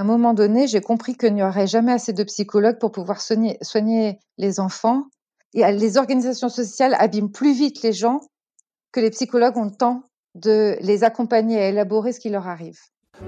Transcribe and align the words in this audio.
À 0.00 0.02
un 0.02 0.06
moment 0.06 0.32
donné, 0.32 0.66
j'ai 0.66 0.80
compris 0.80 1.14
qu'il 1.14 1.34
n'y 1.34 1.42
aurait 1.42 1.66
jamais 1.66 1.92
assez 1.92 2.14
de 2.14 2.24
psychologues 2.24 2.78
pour 2.78 2.90
pouvoir 2.90 3.20
soigner, 3.20 3.58
soigner 3.60 4.18
les 4.38 4.58
enfants. 4.58 5.04
Et 5.52 5.70
les 5.72 5.98
organisations 5.98 6.48
sociales 6.48 6.96
abîment 6.98 7.30
plus 7.30 7.52
vite 7.52 7.82
les 7.82 7.92
gens 7.92 8.20
que 8.92 9.00
les 9.00 9.10
psychologues 9.10 9.58
ont 9.58 9.66
le 9.66 9.76
temps 9.76 10.04
de 10.34 10.78
les 10.80 11.04
accompagner 11.04 11.58
à 11.58 11.68
élaborer 11.68 12.14
ce 12.14 12.20
qui 12.20 12.30
leur 12.30 12.48
arrive. 12.48 12.78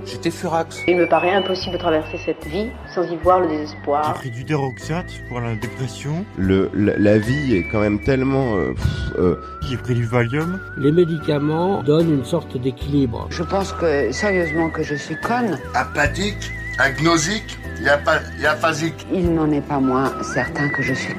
J'étais 0.07 0.31
furax. 0.31 0.79
Il 0.89 0.97
me 0.97 1.07
paraît 1.07 1.35
impossible 1.35 1.75
de 1.75 1.79
traverser 1.79 2.17
cette 2.25 2.47
vie 2.47 2.71
sans 2.95 3.03
y 3.03 3.17
voir 3.17 3.41
le 3.41 3.49
désespoir. 3.49 4.07
J'ai 4.07 4.21
pris 4.21 4.31
du 4.31 4.45
déroxate 4.45 5.13
pour 5.29 5.41
la 5.41 5.55
dépression. 5.57 6.25
Le, 6.39 6.71
la, 6.73 6.97
la 6.97 7.19
vie 7.19 7.55
est 7.55 7.69
quand 7.71 7.81
même 7.81 8.03
tellement... 8.03 8.57
Euh, 8.57 8.73
euh, 9.19 9.37
J'ai 9.69 9.77
pris 9.77 9.95
du 9.95 10.07
Valium. 10.07 10.59
Les 10.79 10.91
médicaments 10.91 11.83
donnent 11.83 12.15
une 12.15 12.25
sorte 12.25 12.57
d'équilibre. 12.57 13.27
Je 13.29 13.43
pense 13.43 13.75
que, 13.75 14.11
sérieusement, 14.11 14.71
que 14.71 14.83
je 14.83 14.95
suis 14.95 15.21
conne. 15.21 15.59
Apathique, 15.75 16.51
agnosique, 16.79 17.59
y 17.81 18.47
aphasique. 18.47 19.07
Il 19.13 19.35
n'en 19.35 19.51
est 19.51 19.61
pas 19.61 19.79
moins 19.79 20.13
certain 20.23 20.69
que 20.69 20.83
je 20.83 20.95
suis 20.95 21.15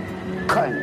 conne. 0.47 0.79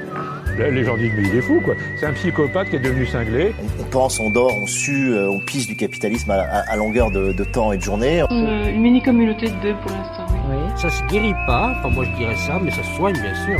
Les 0.58 0.84
gens 0.84 0.96
disent 0.96 1.12
mais 1.16 1.22
il 1.22 1.36
est 1.36 1.40
fou 1.40 1.60
quoi. 1.64 1.74
C'est 1.98 2.06
un 2.06 2.12
psychopathe 2.12 2.68
qui 2.68 2.76
est 2.76 2.80
devenu 2.80 3.06
cinglé. 3.06 3.54
On, 3.80 3.84
pense, 3.84 4.20
on 4.20 4.30
dort, 4.30 4.54
on 4.56 4.66
sue, 4.66 5.12
euh, 5.12 5.30
on 5.30 5.40
pisse 5.40 5.66
du 5.66 5.74
capitalisme 5.74 6.30
à, 6.32 6.40
à, 6.42 6.72
à 6.72 6.76
longueur 6.76 7.10
de, 7.10 7.32
de, 7.32 7.44
temps 7.44 7.72
et 7.72 7.78
de 7.78 7.82
journée. 7.82 8.22
Une, 8.30 8.68
une 8.68 8.82
mini 8.82 9.02
communauté 9.02 9.46
de 9.48 9.56
deux 9.62 9.74
pour 9.80 9.90
l'instant. 9.90 10.26
Oui. 10.50 10.56
Ça 10.76 10.90
se 10.90 11.02
guérit 11.04 11.34
pas. 11.46 11.74
Enfin 11.78 11.88
moi 11.88 12.04
je 12.04 12.16
dirais 12.18 12.36
ça, 12.36 12.60
mais 12.62 12.70
ça 12.70 12.82
se 12.82 12.90
soigne 12.96 13.14
bien 13.14 13.34
sûr. 13.46 13.58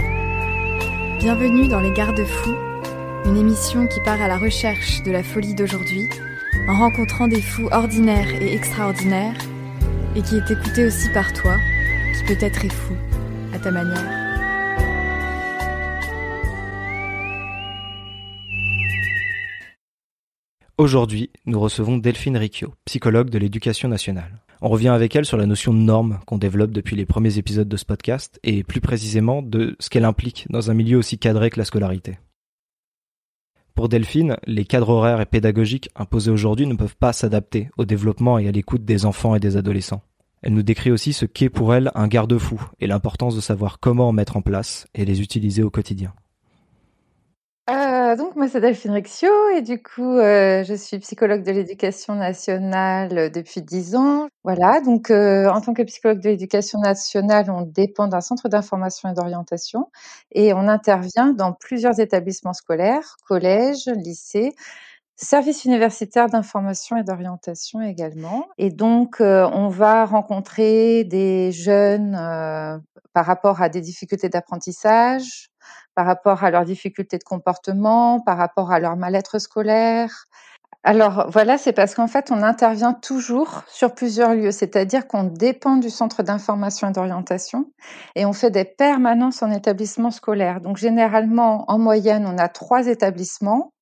Bienvenue 1.21 1.69
dans 1.69 1.81
les 1.81 1.93
Garde-fous, 1.93 2.57
une 3.27 3.37
émission 3.37 3.87
qui 3.87 4.01
part 4.01 4.21
à 4.21 4.29
la 4.29 4.37
recherche 4.39 5.03
de 5.03 5.13
la 5.13 5.23
folie 5.23 5.55
d'aujourd'hui, 5.55 6.09
en 6.69 6.79
rencontrant 6.79 7.29
des 7.29 7.41
fous 7.41 7.69
ordinaires 7.73 8.29
et 8.41 8.55
extraordinaires, 8.55 9.35
et 10.17 10.23
qui 10.23 10.37
est 10.37 10.51
écoutée 10.51 10.87
aussi 10.87 11.09
par 11.11 11.33
toi, 11.33 11.57
qui 12.17 12.35
peut-être 12.35 12.65
est 12.65 12.73
fou 12.73 12.95
à 13.55 13.59
ta 13.59 13.71
manière. 13.71 14.21
Aujourd'hui, 20.79 21.31
nous 21.45 21.61
recevons 21.61 21.99
Delphine 21.99 22.39
Riccio, 22.39 22.73
psychologue 22.87 23.29
de 23.29 23.39
l'éducation 23.39 23.89
nationale. 23.89 24.41
On 24.63 24.69
revient 24.69 24.89
avec 24.89 25.15
elle 25.15 25.27
sur 25.27 25.37
la 25.37 25.47
notion 25.47 25.75
de 25.75 25.79
norme 25.79 26.21
qu'on 26.27 26.39
développe 26.39 26.71
depuis 26.71 26.97
les 26.97 27.07
premiers 27.07 27.39
épisodes 27.39 27.69
de 27.69 27.77
ce 27.77 27.85
podcast 27.85 28.41
et 28.43 28.63
plus 28.63 28.81
précisément 28.81 29.43
de 29.43 29.77
ce 29.79 29.91
qu'elle 29.91 30.07
implique 30.07 30.47
dans 30.49 30.71
un 30.71 30.75
milieu 30.75 30.97
aussi 30.97 31.19
cadré 31.19 31.51
que 31.51 31.59
la 31.59 31.65
scolarité. 31.65 32.19
Pour 33.75 33.89
Delphine, 33.89 34.37
les 34.47 34.65
cadres 34.65 34.91
horaires 34.91 35.21
et 35.21 35.27
pédagogiques 35.27 35.91
imposés 35.97 36.31
aujourd'hui 36.31 36.67
ne 36.67 36.75
peuvent 36.75 36.97
pas 36.97 37.13
s'adapter 37.13 37.71
au 37.79 37.85
développement 37.85 38.39
et 38.39 38.49
à 38.49 38.53
l'écoute 38.53 38.85
des 38.85 39.07
enfants 39.07 39.35
et 39.35 39.41
des 39.41 39.57
adolescents. 39.57 40.03
Elle 40.43 40.55
nous 40.55 40.63
décrit 40.63 40.91
aussi 40.91 41.13
ce 41.13 41.27
qu'est 41.27 41.51
pour 41.51 41.75
elle 41.75 41.91
un 41.95 42.09
garde-fou 42.09 42.61
et 42.81 42.87
l'importance 42.87 43.37
de 43.37 43.41
savoir 43.41 43.79
comment 43.79 44.09
en 44.09 44.13
mettre 44.13 44.37
en 44.37 44.43
place 44.43 44.87
et 44.95 45.05
les 45.05 45.21
utiliser 45.21 45.63
au 45.63 45.71
quotidien. 45.71 46.13
Euh, 47.71 48.17
donc 48.17 48.35
moi 48.35 48.49
c'est 48.49 48.61
Delphine 48.61 48.91
Riccio 48.91 49.29
et 49.55 49.63
du 49.63 49.81
coup 49.81 50.17
euh, 50.17 50.65
je 50.65 50.75
suis 50.75 50.99
psychologue 50.99 51.45
de 51.45 51.53
l'éducation 51.53 52.17
nationale 52.17 53.31
depuis 53.31 53.63
dix 53.63 53.95
ans. 53.95 54.29
Voilà 54.43 54.81
donc 54.81 55.11
euh, 55.11 55.49
en 55.49 55.61
tant 55.61 55.73
que 55.73 55.83
psychologue 55.83 56.21
de 56.21 56.31
l'éducation 56.31 56.81
nationale 56.81 57.49
on 57.49 57.63
dépend 57.63 58.09
d'un 58.09 58.21
centre 58.21 58.49
d'information 58.49 59.11
et 59.11 59.15
d'orientation 59.15 59.89
et 60.33 60.53
on 60.53 60.67
intervient 60.67 61.33
dans 61.33 61.53
plusieurs 61.53 62.01
établissements 62.01 62.55
scolaires, 62.55 63.17
collèges, 63.29 63.87
lycées, 63.95 64.53
services 65.23 65.65
universitaires 65.65 66.29
d'information 66.29 66.97
et 66.97 67.05
d'orientation 67.05 67.81
également. 67.81 68.47
Et 68.59 68.71
donc 68.71 69.17
on 69.21 69.69
va 69.69 70.05
rencontrer 70.07 71.05
des 71.05 71.53
jeunes 71.53 72.13
par 73.13 73.27
rapport 73.27 73.63
à 73.63 73.69
des 73.69 73.81
difficultés 73.81 74.29
d'apprentissage 74.29 75.51
par 75.95 76.07
rapport 76.07 76.45
à 76.45 76.51
leurs 76.51 76.65
difficultés 76.65 77.19
de 77.19 77.25
comportement, 77.25 78.21
par 78.21 78.39
rapport 78.39 78.73
à 78.73 78.81
leur 78.81 78.97
mal-être 78.97 79.39
scolaire. 79.39 80.25
Alors 80.83 81.27
voilà, 81.29 81.59
c'est 81.59 81.75
parce 81.75 81.95
qu'en 81.95 82.07
fait, 82.07 82.31
on 82.31 82.43
intervient 82.43 82.95
toujours 82.95 83.65
sur 83.67 83.95
plusieurs 83.95 84.35
lieux, 84.35 84.51
c'est-à-dire 84.51 85.07
qu'on 85.07 85.25
dépend 85.25 85.77
du 85.77 85.91
centre 85.91 86.23
d'information 86.23 86.89
et 86.89 86.93
d'orientation 86.93 87.71
et 88.15 88.25
on 88.25 88.33
fait 88.33 88.51
des 88.51 88.65
permanences 88.65 89.43
en 89.43 89.51
établissement 89.51 90.11
scolaire. 90.11 90.63
Donc 90.63 90.79
généralement, 90.79 91.71
en 91.71 91.79
moyenne, 91.79 92.27
on 92.27 92.39
a 92.39 92.49
trois 92.49 92.87
établissements 92.87 93.75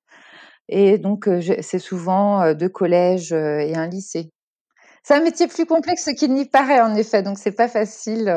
et 0.69 0.99
donc 0.99 1.29
c'est 1.61 1.79
souvent 1.79 2.53
deux 2.55 2.69
collèges 2.69 3.33
et 3.33 3.75
un 3.75 3.87
lycée. 3.87 4.31
C'est 5.03 5.15
un 5.15 5.23
métier 5.23 5.47
plus 5.47 5.65
complexe 5.65 6.11
qu'il 6.19 6.35
n'y 6.35 6.45
paraît 6.45 6.81
en 6.81 6.95
effet, 6.95 7.23
donc 7.23 7.39
c'est 7.39 7.53
pas 7.53 7.69
facile 7.69 8.29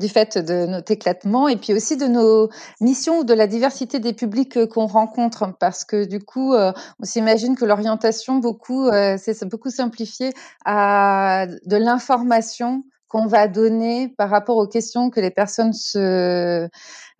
du 0.00 0.08
fait 0.08 0.38
de 0.38 0.66
notre 0.66 0.90
éclatement 0.90 1.46
et 1.46 1.56
puis 1.56 1.74
aussi 1.74 1.96
de 1.96 2.06
nos 2.06 2.48
missions 2.80 3.18
ou 3.18 3.24
de 3.24 3.34
la 3.34 3.46
diversité 3.46 4.00
des 4.00 4.14
publics 4.14 4.66
qu'on 4.66 4.86
rencontre 4.86 5.54
parce 5.60 5.84
que 5.84 6.06
du 6.06 6.18
coup 6.20 6.54
on 6.54 7.04
s'imagine 7.04 7.54
que 7.54 7.66
l'orientation 7.66 8.38
beaucoup 8.38 8.86
euh, 8.86 9.16
c'est 9.18 9.44
beaucoup 9.44 9.70
simplifié 9.70 10.32
à 10.64 11.46
de 11.66 11.76
l'information 11.76 12.82
qu'on 13.10 13.26
va 13.26 13.48
donner 13.48 14.08
par 14.16 14.30
rapport 14.30 14.56
aux 14.56 14.68
questions 14.68 15.10
que 15.10 15.18
les 15.20 15.32
personnes 15.32 15.72
se 15.72 16.68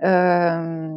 euh, 0.05 0.89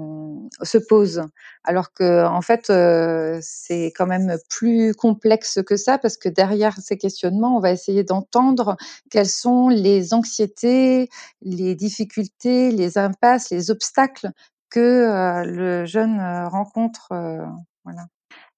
se 0.61 0.77
posent. 0.77 1.23
Alors 1.63 1.93
que 1.93 2.25
en 2.25 2.41
fait, 2.41 2.69
euh, 2.69 3.39
c'est 3.41 3.87
quand 3.95 4.05
même 4.05 4.37
plus 4.49 4.93
complexe 4.93 5.59
que 5.65 5.77
ça 5.77 5.97
parce 5.97 6.15
que 6.15 6.29
derrière 6.29 6.77
ces 6.77 6.97
questionnements, 6.97 7.57
on 7.57 7.59
va 7.59 7.71
essayer 7.71 8.03
d'entendre 8.03 8.77
quelles 9.09 9.27
sont 9.27 9.67
les 9.67 10.13
anxiétés, 10.13 11.09
les 11.41 11.73
difficultés, 11.73 12.71
les 12.71 12.97
impasses, 12.99 13.49
les 13.49 13.71
obstacles 13.71 14.29
que 14.69 14.79
euh, 14.79 15.43
le 15.43 15.85
jeune 15.85 16.21
rencontre. 16.47 17.09
voilà. 17.83 18.05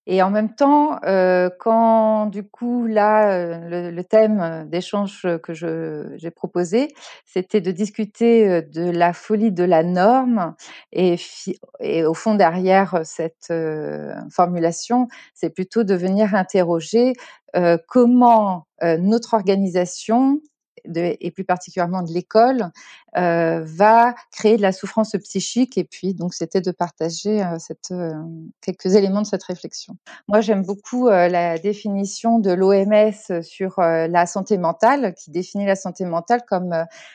Et 0.08 0.22
en 0.22 0.30
même 0.30 0.54
temps, 0.54 1.00
euh, 1.06 1.50
quand 1.60 2.28
du 2.28 2.44
coup 2.48 2.86
là, 2.86 3.32
euh, 3.32 3.58
le, 3.70 3.92
le 3.92 4.04
thème 4.04 4.68
d'échange 4.70 5.26
que 5.44 5.54
je, 5.54 6.14
j'ai 6.18 6.32
proposé, 6.32 6.94
c'était 7.26 7.62
de 7.62 7.72
discuter 7.72 8.48
euh, 8.50 8.62
de 8.62 8.90
la 8.90 9.14
folie 9.14 9.52
de 9.52 9.64
la 9.64 9.84
norme. 9.84 10.56
Et, 10.92 11.16
et 11.80 12.06
au 12.06 12.14
fond 12.14 12.36
derrière 12.36 13.00
cette 13.04 13.48
euh, 13.52 14.14
formulation, 14.32 15.08
c'est 15.34 15.50
plutôt 15.50 15.84
de 15.84 15.96
venir 15.96 16.36
interroger 16.36 17.14
euh, 17.56 17.78
comment 17.88 18.68
notre 19.00 19.34
organisation 19.36 20.42
et 20.84 21.32
plus 21.32 21.44
particulièrement 21.44 22.04
de 22.04 22.12
l'école, 22.12 22.72
euh, 23.18 23.62
va 23.64 24.14
créer 24.32 24.58
de 24.58 24.62
la 24.62 24.72
souffrance 24.72 25.12
psychique. 25.24 25.78
Et 25.78 25.84
puis, 25.84 26.14
donc, 26.14 26.34
c'était 26.34 26.62
de 26.62 26.72
partager 26.72 27.44
euh, 27.44 27.58
euh, 27.92 28.14
quelques 28.62 28.96
éléments 28.96 29.22
de 29.22 29.28
cette 29.28 29.44
réflexion. 29.44 29.96
Moi, 30.28 30.42
j'aime 30.42 30.64
beaucoup 30.64 31.08
la 31.08 31.58
définition 31.58 32.40
de 32.40 32.52
l'OMS 32.52 33.42
sur 33.42 33.76
la 33.80 34.26
santé 34.26 34.58
mentale, 34.58 35.14
qui 35.16 35.32
définit 35.32 35.66
la 35.66 35.76
santé 35.76 36.06
mentale 36.06 36.42
comme 36.48 36.74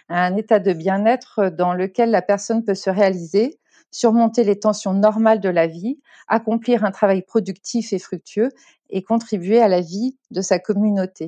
un 0.08 0.36
état 0.36 0.58
de 0.58 0.72
bien-être 0.72 1.50
dans 1.50 1.74
lequel 1.74 2.10
la 2.10 2.22
personne 2.22 2.64
peut 2.64 2.74
se 2.74 2.90
réaliser 2.90 3.58
surmonter 3.92 4.44
les 4.44 4.58
tensions 4.58 4.94
normales 4.94 5.40
de 5.40 5.48
la 5.48 5.66
vie, 5.66 6.00
accomplir 6.28 6.84
un 6.84 6.92
travail 6.92 7.22
productif 7.22 7.92
et 7.92 7.98
fructueux 7.98 8.50
et 8.88 9.02
contribuer 9.02 9.60
à 9.60 9.68
la 9.68 9.80
vie 9.80 10.16
de 10.30 10.40
sa 10.42 10.58
communauté. 10.58 11.26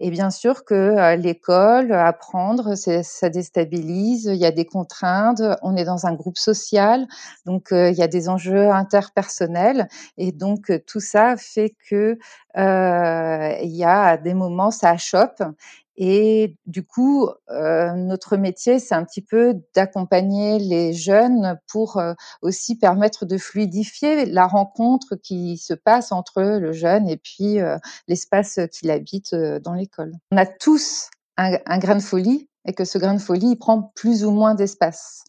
Et 0.00 0.10
bien 0.10 0.30
sûr 0.30 0.64
que 0.64 1.16
l'école, 1.16 1.92
apprendre, 1.92 2.74
ça 2.76 3.28
déstabilise, 3.28 4.24
il 4.24 4.36
y 4.36 4.46
a 4.46 4.50
des 4.50 4.64
contraintes, 4.64 5.42
on 5.62 5.76
est 5.76 5.84
dans 5.84 6.06
un 6.06 6.14
groupe 6.14 6.38
social, 6.38 7.06
donc 7.46 7.68
il 7.70 7.94
y 7.94 8.02
a 8.02 8.08
des 8.08 8.28
enjeux 8.28 8.70
interpersonnels, 8.70 9.88
et 10.18 10.32
donc 10.32 10.72
tout 10.86 11.00
ça 11.00 11.36
fait 11.36 11.74
que 11.88 12.18
euh, 12.56 13.54
il 13.62 13.74
y 13.74 13.84
a 13.84 14.16
des 14.16 14.34
moments 14.34 14.70
ça 14.70 14.90
achoppe 14.90 15.42
et 15.96 16.56
du 16.66 16.84
coup, 16.84 17.28
euh, 17.50 17.92
notre 17.92 18.36
métier, 18.36 18.78
c'est 18.78 18.94
un 18.94 19.04
petit 19.04 19.20
peu 19.20 19.54
d'accompagner 19.74 20.58
les 20.58 20.94
jeunes 20.94 21.58
pour 21.68 21.98
euh, 21.98 22.14
aussi 22.40 22.78
permettre 22.78 23.26
de 23.26 23.36
fluidifier 23.36 24.24
la 24.24 24.46
rencontre 24.46 25.16
qui 25.16 25.58
se 25.58 25.74
passe 25.74 26.10
entre 26.10 26.42
le 26.42 26.72
jeune 26.72 27.08
et 27.08 27.18
puis 27.18 27.60
euh, 27.60 27.76
l'espace 28.08 28.58
qu'il 28.72 28.90
habite 28.90 29.34
dans 29.34 29.74
l'école. 29.74 30.12
On 30.30 30.38
a 30.38 30.46
tous 30.46 31.10
un, 31.36 31.58
un, 31.66 31.78
grain 31.78 31.96
de 31.96 32.02
folie 32.02 32.48
et 32.64 32.72
que 32.72 32.84
ce 32.84 32.96
grain 32.96 33.14
de 33.14 33.20
folie, 33.20 33.50
il 33.50 33.56
prend 33.56 33.92
plus 33.94 34.24
ou 34.24 34.30
moins 34.30 34.54
d'espace. 34.54 35.24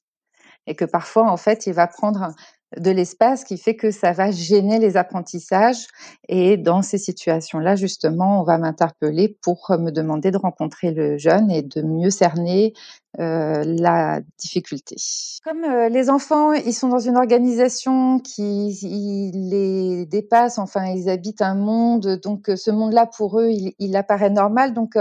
Et 0.66 0.76
que 0.76 0.86
parfois, 0.86 1.30
en 1.30 1.36
fait, 1.36 1.68
il 1.68 1.74
va 1.74 1.88
prendre 1.88 2.34
de 2.78 2.92
l'espace 2.92 3.44
qui 3.44 3.58
fait 3.58 3.76
que 3.76 3.92
ça 3.92 4.12
va 4.12 4.32
gêner 4.32 4.80
les 4.80 4.98
apprentissages. 4.98 5.88
Et 6.28 6.58
dans 6.58 6.82
ces 6.82 6.98
situations-là, 6.98 7.76
justement, 7.76 8.42
on 8.42 8.44
va 8.44 8.58
m'interpeller 8.58 9.38
pour 9.42 9.72
me 9.80 9.92
demander 9.92 10.32
de 10.32 10.38
rencontrer 10.38 10.92
le 10.92 11.18
jeune 11.18 11.52
et 11.52 11.62
de 11.62 11.82
mieux 11.82 12.10
cerner 12.10 12.74
euh, 13.20 13.64
la 13.66 14.22
difficulté. 14.40 14.96
Comme 15.44 15.64
euh, 15.64 15.90
les 15.90 16.10
enfants, 16.10 16.54
ils 16.54 16.74
sont 16.74 16.88
dans 16.88 17.00
une 17.00 17.18
organisation 17.18 18.20
qui 18.20 19.32
les 19.34 20.06
dépasse, 20.06 20.58
enfin 20.58 20.86
ils 20.86 21.10
habitent 21.10 21.42
un 21.42 21.56
monde, 21.56 22.20
donc 22.24 22.50
ce 22.56 22.72
monde-là 22.72 23.06
pour 23.06 23.40
eux, 23.40 23.50
il, 23.50 23.74
il, 23.78 23.96
apparaît 23.96 24.30
normal. 24.30 24.74
Donc 24.74 24.98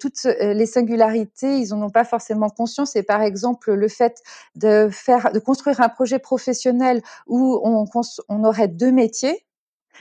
toutes 0.00 0.24
les 0.24 0.66
singularités, 0.66 1.58
ils 1.58 1.68
n'en 1.68 1.82
ont 1.82 1.90
pas 1.90 2.04
forcément 2.04 2.48
conscience. 2.48 2.96
Et 2.96 3.02
par 3.02 3.22
exemple, 3.22 3.72
le 3.72 3.88
fait 3.88 4.22
de 4.54 4.88
faire, 4.90 5.30
de 5.32 5.38
construire 5.38 5.80
un 5.80 5.88
projet 5.88 6.18
professionnel 6.18 7.02
où 7.26 7.60
on, 7.62 7.84
on 8.28 8.44
aurait 8.44 8.68
deux 8.68 8.92
métiers, 8.92 9.46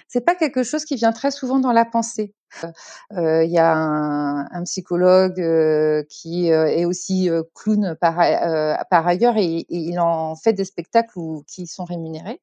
c'est 0.07 0.21
pas 0.21 0.35
quelque 0.35 0.63
chose 0.63 0.85
qui 0.85 0.95
vient 0.95 1.11
très 1.11 1.31
souvent 1.31 1.59
dans 1.59 1.71
la 1.71 1.85
pensée. 1.85 2.33
Il 3.11 3.17
euh, 3.17 3.43
y 3.43 3.57
a 3.57 3.73
un, 3.75 4.63
psychologue 4.63 5.39
euh, 5.39 6.03
qui 6.09 6.51
euh, 6.51 6.65
est 6.67 6.85
aussi 6.85 7.29
clown 7.53 7.95
par, 7.99 8.19
ailleurs 8.19 9.37
et, 9.37 9.65
il 9.69 9.99
en 9.99 10.35
fait 10.35 10.53
des 10.53 10.65
spectacles 10.65 11.17
où, 11.17 11.43
qui 11.47 11.67
sont 11.67 11.85
rémunérés 11.85 12.39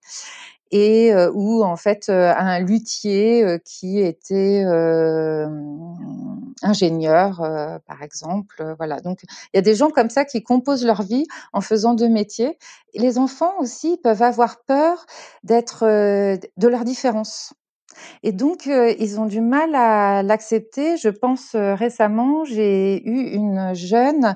et 0.72 1.12
euh, 1.12 1.30
ou 1.32 1.62
en 1.62 1.76
fait 1.76 2.08
euh, 2.08 2.32
un 2.34 2.58
luthier 2.58 3.44
euh, 3.44 3.58
qui 3.58 4.00
était 4.00 4.64
ingénieur 6.62 7.38
par 7.86 8.02
exemple 8.02 8.74
voilà. 8.78 9.00
Donc 9.00 9.20
il 9.22 9.56
y 9.56 9.58
a 9.58 9.62
des 9.62 9.74
gens 9.74 9.90
comme 9.90 10.10
ça 10.10 10.24
qui 10.24 10.42
composent 10.42 10.84
leur 10.84 11.02
vie 11.02 11.26
en 11.52 11.60
faisant 11.60 11.94
deux 11.94 12.08
métiers. 12.08 12.58
Les 12.94 13.18
enfants 13.18 13.52
aussi 13.58 13.98
peuvent 14.02 14.22
avoir 14.22 14.62
peur 14.64 15.06
d'être 15.44 15.84
de 15.84 16.68
leur 16.68 16.84
différence 16.84 17.52
et 18.22 18.32
donc, 18.32 18.66
ils 18.66 19.20
ont 19.20 19.26
du 19.26 19.40
mal 19.40 19.74
à 19.74 20.22
l'accepter. 20.22 20.96
Je 20.96 21.08
pense 21.08 21.54
récemment, 21.54 22.44
j'ai 22.44 23.02
eu 23.06 23.32
une 23.34 23.74
jeune 23.74 24.34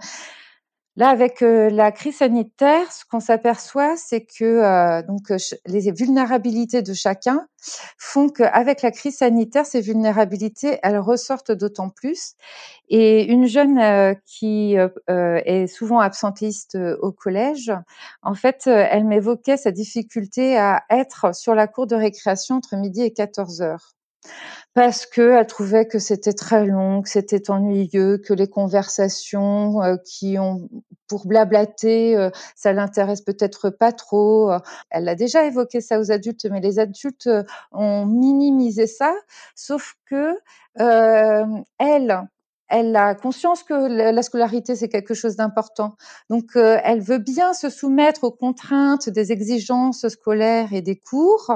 Là, 0.98 1.10
avec 1.10 1.42
euh, 1.42 1.68
la 1.68 1.92
crise 1.92 2.16
sanitaire, 2.16 2.90
ce 2.90 3.04
qu'on 3.04 3.20
s'aperçoit, 3.20 3.98
c'est 3.98 4.22
que 4.22 4.44
euh, 4.44 5.02
donc 5.02 5.30
euh, 5.30 5.36
les 5.66 5.90
vulnérabilités 5.92 6.80
de 6.80 6.94
chacun 6.94 7.46
font 7.98 8.30
qu'avec 8.30 8.80
la 8.80 8.90
crise 8.90 9.18
sanitaire, 9.18 9.66
ces 9.66 9.82
vulnérabilités, 9.82 10.78
elles 10.82 10.98
ressortent 10.98 11.52
d'autant 11.52 11.90
plus. 11.90 12.32
Et 12.88 13.24
une 13.24 13.46
jeune 13.46 14.16
qui 14.24 14.76
est 15.08 15.66
souvent 15.66 15.98
absentiste 15.98 16.78
au 17.00 17.10
collège, 17.10 17.72
en 18.22 18.34
fait, 18.34 18.68
elle 18.68 19.04
m'évoquait 19.04 19.56
sa 19.56 19.72
difficulté 19.72 20.56
à 20.56 20.84
être 20.90 21.34
sur 21.34 21.56
la 21.56 21.66
cour 21.66 21.88
de 21.88 21.96
récréation 21.96 22.56
entre 22.56 22.76
midi 22.76 23.02
et 23.02 23.12
14 23.12 23.62
heures 23.62 23.95
parce 24.74 25.06
qu'elle 25.06 25.46
trouvait 25.46 25.86
que 25.86 25.98
c'était 25.98 26.32
très 26.32 26.66
long, 26.66 27.02
que 27.02 27.08
c'était 27.08 27.50
ennuyeux, 27.50 28.18
que 28.18 28.34
les 28.34 28.48
conversations 28.48 29.82
euh, 29.82 29.96
qui 30.04 30.38
ont 30.38 30.68
pour 31.08 31.26
blablater, 31.26 32.16
euh, 32.16 32.30
ça 32.54 32.72
l'intéresse 32.72 33.22
peut-être 33.22 33.70
pas 33.70 33.92
trop. 33.92 34.50
Elle 34.90 35.08
a 35.08 35.14
déjà 35.14 35.44
évoqué 35.46 35.80
ça 35.80 35.98
aux 36.00 36.10
adultes, 36.10 36.46
mais 36.50 36.60
les 36.60 36.78
adultes 36.78 37.26
euh, 37.26 37.42
ont 37.72 38.06
minimisé 38.06 38.86
ça, 38.86 39.14
sauf 39.54 39.94
que 40.06 40.34
elle, 41.78 42.28
elle 42.68 42.96
a 42.96 43.14
conscience 43.14 43.62
que 43.62 43.74
la 43.74 44.22
scolarité 44.22 44.74
c'est 44.74 44.88
quelque 44.88 45.14
chose 45.14 45.36
d'important. 45.36 45.96
Donc 46.30 46.56
euh, 46.56 46.78
elle 46.82 47.00
veut 47.00 47.18
bien 47.18 47.52
se 47.52 47.70
soumettre 47.70 48.24
aux 48.24 48.32
contraintes 48.32 49.08
des 49.08 49.32
exigences 49.32 50.08
scolaires 50.08 50.72
et 50.72 50.82
des 50.82 50.96
cours. 50.96 51.52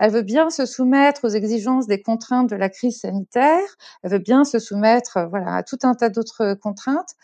Elle 0.00 0.10
veut 0.10 0.22
bien 0.22 0.50
se 0.50 0.66
soumettre 0.66 1.24
aux 1.24 1.30
exigences 1.30 1.86
des 1.86 2.02
contraintes 2.02 2.50
de 2.50 2.56
la 2.56 2.68
crise 2.68 3.00
sanitaire. 3.00 3.62
Elle 4.02 4.10
veut 4.10 4.18
bien 4.18 4.44
se 4.44 4.58
soumettre 4.58 5.26
voilà 5.30 5.56
à 5.56 5.62
tout 5.62 5.78
un 5.84 5.94
tas 5.94 6.08
d'autres 6.08 6.54
contraintes. 6.54 7.14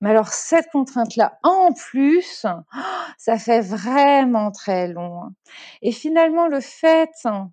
Mais 0.00 0.10
alors 0.10 0.28
cette 0.28 0.70
contrainte 0.70 1.16
là 1.16 1.38
en 1.42 1.72
plus, 1.72 2.44
ça 3.18 3.38
fait 3.38 3.62
vraiment 3.62 4.50
très 4.50 4.88
long. 4.88 5.22
Et 5.82 5.92
finalement 5.92 6.46
le 6.46 6.60
fait 6.60 7.10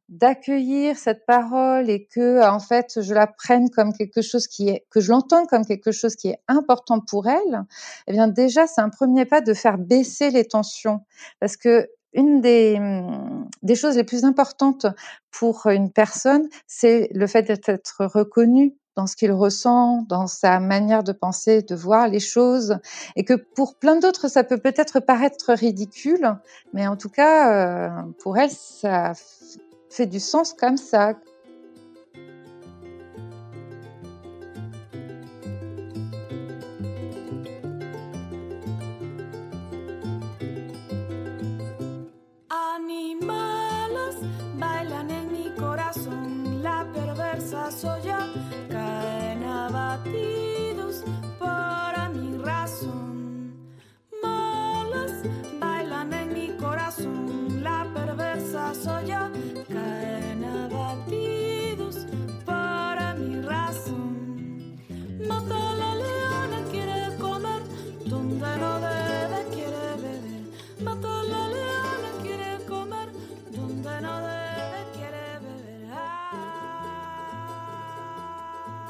d'accueillir 0.10 0.98
cette 0.98 1.26
parole 1.26 1.90
et 1.90 2.06
que 2.06 2.46
en 2.48 2.60
fait 2.60 3.02
je 3.02 3.14
la 3.14 3.28
prenne 3.28 3.70
comme 3.70 3.94
quelque 3.94 4.22
chose 4.22 4.48
qui 4.48 4.70
est 4.70 4.86
que 4.90 5.00
je 5.00 5.14
comme 5.50 5.66
quelque 5.66 5.92
chose 5.92 6.16
qui 6.16 6.30
est 6.30 6.40
important 6.48 7.00
pour 7.00 7.28
elle, 7.28 7.64
eh 8.08 8.12
bien 8.12 8.28
déjà 8.28 8.68
c'est 8.68 8.82
un 8.82 8.90
premier 8.90 9.26
pas 9.26 9.42
de 9.42 9.54
faire 9.54 9.78
baisser 9.78 10.30
les 10.32 10.46
tensions 10.46 11.02
parce 11.40 11.58
que 11.58 11.88
une 12.14 12.42
des, 12.42 12.80
des 13.62 13.76
choses 13.76 13.96
les 13.96 14.04
plus 14.04 14.24
importantes 14.24 14.86
pour 15.32 15.68
une 15.68 15.92
personne, 15.92 16.48
c'est 16.68 17.10
le 17.14 17.28
fait 17.28 17.44
d'être 17.44 18.06
reconnu 18.06 18.76
dans 18.96 19.08
ce 19.08 19.16
qu'il 19.16 19.32
ressent, 19.32 20.06
dans 20.08 20.28
sa 20.28 20.60
manière 20.60 21.04
de 21.04 21.12
penser, 21.12 21.62
de 21.64 21.76
voir 21.76 22.08
les 22.08 22.20
choses, 22.20 22.78
et 23.16 23.24
que 23.24 23.34
pour 23.34 23.76
plein 23.76 23.96
d'autres, 23.96 24.28
ça 24.28 24.44
peut 24.44 24.60
peut-être 24.60 25.00
paraître 25.00 25.54
ridicule, 25.54 26.38
mais 26.74 26.88
en 26.88 26.96
tout 26.96 27.10
cas, 27.10 27.52
euh, 27.54 28.02
pour 28.22 28.38
elle, 28.38 28.52
ça 28.52 29.14
fait 29.90 30.06
du 30.06 30.20
sens 30.20 30.54
comme 30.54 30.78
ça. 30.78 31.14
animales 42.84 44.16
bailan 44.56 45.10
en 45.10 45.32
mi 45.32 45.50
corazón. 45.56 46.62
La 46.62 46.86
perversa 46.94 47.72
soy 47.72 48.02
yo 48.04 48.43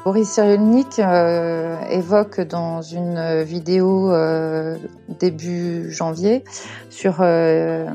Boris 0.04 0.30
Cyrulnik 0.30 1.00
euh, 1.00 1.80
évoque 1.90 2.42
dans 2.42 2.82
une 2.82 3.42
vidéo 3.44 4.12
euh, 4.12 4.78
début 5.08 5.90
janvier 5.92 6.44
sur 6.90 7.22
euh, 7.22 7.88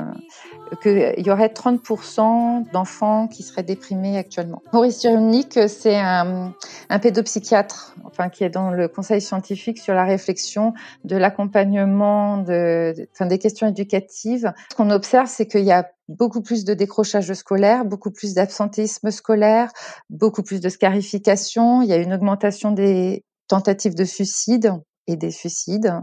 qu'il 0.81 1.13
y 1.23 1.29
aurait 1.29 1.47
30% 1.47 2.71
d'enfants 2.71 3.27
qui 3.27 3.43
seraient 3.43 3.61
déprimés 3.61 4.17
actuellement. 4.17 4.63
Maurice 4.73 5.01
Cyrulnik, 5.01 5.59
c'est 5.67 5.99
un, 5.99 6.53
un, 6.89 6.99
pédopsychiatre, 6.99 7.93
qui 8.27 8.43
est 8.43 8.49
dans 8.49 8.71
le 8.71 8.89
conseil 8.89 9.21
scientifique 9.21 9.77
sur 9.77 9.93
la 9.93 10.03
réflexion 10.03 10.73
de 11.05 11.15
l'accompagnement 11.15 12.39
des 12.39 13.39
questions 13.39 13.67
éducatives. 13.67 14.51
Ce 14.71 14.75
qu'on 14.75 14.89
observe, 14.89 15.27
c'est 15.27 15.45
qu'il 15.45 15.63
y 15.63 15.71
a 15.71 15.89
beaucoup 16.09 16.41
plus 16.41 16.65
de 16.65 16.73
décrochage 16.73 17.31
scolaire, 17.33 17.85
beaucoup 17.85 18.11
plus 18.11 18.33
d'absentéisme 18.33 19.11
scolaire, 19.11 19.71
beaucoup 20.09 20.43
plus 20.43 20.59
de 20.59 20.67
scarification. 20.67 21.81
Il 21.81 21.87
y 21.87 21.93
a 21.93 21.97
une 21.97 22.13
augmentation 22.13 22.71
des 22.71 23.23
tentatives 23.47 23.95
de 23.95 24.03
suicide 24.03 24.73
et 25.07 25.15
des 25.15 25.31
suicides. 25.31 25.93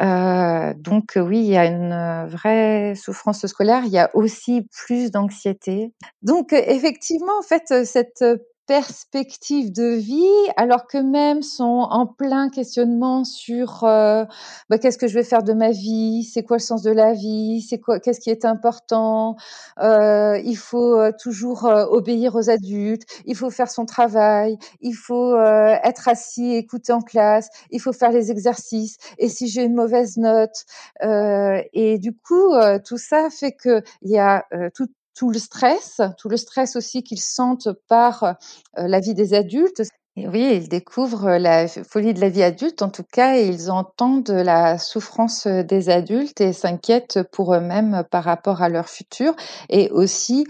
Euh, 0.00 0.74
donc 0.76 1.12
oui, 1.16 1.38
il 1.38 1.46
y 1.46 1.56
a 1.56 1.64
une 1.64 2.28
vraie 2.28 2.94
souffrance 2.94 3.46
scolaire. 3.46 3.84
Il 3.86 3.92
y 3.92 3.98
a 3.98 4.10
aussi 4.14 4.66
plus 4.70 5.10
d'anxiété. 5.10 5.94
Donc 6.22 6.52
effectivement, 6.52 7.38
en 7.38 7.42
fait, 7.42 7.84
cette 7.86 8.22
perspective 8.66 9.72
de 9.72 9.94
vie, 9.94 10.26
alors 10.56 10.86
que 10.86 10.98
même 10.98 11.42
sont 11.42 11.86
en 11.90 12.06
plein 12.06 12.50
questionnement 12.50 13.24
sur 13.24 13.84
euh, 13.84 14.24
bah, 14.68 14.78
qu'est-ce 14.78 14.98
que 14.98 15.06
je 15.06 15.14
vais 15.14 15.22
faire 15.22 15.42
de 15.42 15.52
ma 15.52 15.70
vie, 15.70 16.24
c'est 16.24 16.42
quoi 16.42 16.56
le 16.56 16.62
sens 16.62 16.82
de 16.82 16.90
la 16.90 17.12
vie, 17.12 17.62
c'est 17.62 17.78
quoi, 17.78 18.00
qu'est-ce 18.00 18.20
qui 18.20 18.30
est 18.30 18.44
important. 18.44 19.36
Euh, 19.80 20.38
il 20.44 20.56
faut 20.56 20.98
euh, 20.98 21.12
toujours 21.18 21.66
euh, 21.66 21.84
obéir 21.86 22.34
aux 22.34 22.50
adultes, 22.50 23.02
il 23.24 23.36
faut 23.36 23.50
faire 23.50 23.70
son 23.70 23.86
travail, 23.86 24.58
il 24.80 24.94
faut 24.94 25.36
être 25.36 26.08
assis, 26.08 26.54
écouter 26.54 26.92
en 26.92 27.00
classe, 27.02 27.48
il 27.70 27.80
faut 27.80 27.92
faire 27.92 28.10
les 28.10 28.30
exercices. 28.30 28.96
Et 29.18 29.28
si 29.28 29.48
j'ai 29.48 29.64
une 29.64 29.74
mauvaise 29.74 30.16
note, 30.16 30.64
et 31.02 31.98
du 31.98 32.12
coup 32.12 32.52
tout 32.84 32.98
ça 32.98 33.28
fait 33.30 33.52
que 33.52 33.82
il 34.02 34.10
y 34.10 34.18
a 34.18 34.44
tout 34.74 34.86
tout 35.16 35.30
le 35.30 35.38
stress, 35.38 36.00
tout 36.18 36.28
le 36.28 36.36
stress 36.36 36.76
aussi 36.76 37.02
qu'ils 37.02 37.20
sentent 37.20 37.68
par 37.88 38.22
euh, 38.22 38.32
la 38.76 39.00
vie 39.00 39.14
des 39.14 39.34
adultes. 39.34 39.82
Oui, 40.16 40.48
ils 40.54 40.68
découvrent 40.68 41.36
la 41.36 41.68
folie 41.68 42.14
de 42.14 42.20
la 42.20 42.30
vie 42.30 42.42
adulte, 42.42 42.80
en 42.80 42.88
tout 42.88 43.04
cas, 43.12 43.36
ils 43.36 43.70
entendent 43.70 44.30
la 44.30 44.78
souffrance 44.78 45.46
des 45.46 45.90
adultes 45.90 46.40
et 46.40 46.54
s'inquiètent 46.54 47.20
pour 47.32 47.54
eux-mêmes 47.54 48.02
par 48.10 48.24
rapport 48.24 48.62
à 48.62 48.70
leur 48.70 48.88
futur 48.88 49.36
et 49.68 49.90
aussi 49.90 50.46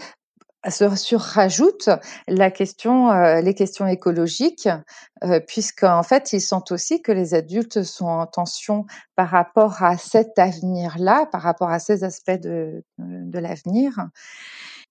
se 0.71 0.95
surrajoute 0.97 1.89
la 2.29 2.51
question, 2.51 3.11
euh, 3.11 3.41
les 3.41 3.55
questions 3.55 3.87
écologiques, 3.87 4.69
euh, 5.25 5.41
puisqu'en 5.41 6.03
fait, 6.03 6.33
ils 6.33 6.41
sentent 6.41 6.73
aussi 6.73 7.03
que 7.03 7.13
les 7.13 7.35
adultes 7.35 7.83
sont 7.83 8.07
en 8.07 8.27
tension 8.27 8.85
par 9.15 9.29
rapport 9.29 9.83
à 9.83 9.97
cet 9.97 10.39
avenir-là, 10.39 11.27
par 11.27 11.43
rapport 11.43 11.71
à 11.71 11.79
ces 11.79 12.05
aspects 12.05 12.31
de, 12.31 12.85
de 12.99 13.39
l'avenir. 13.39 14.09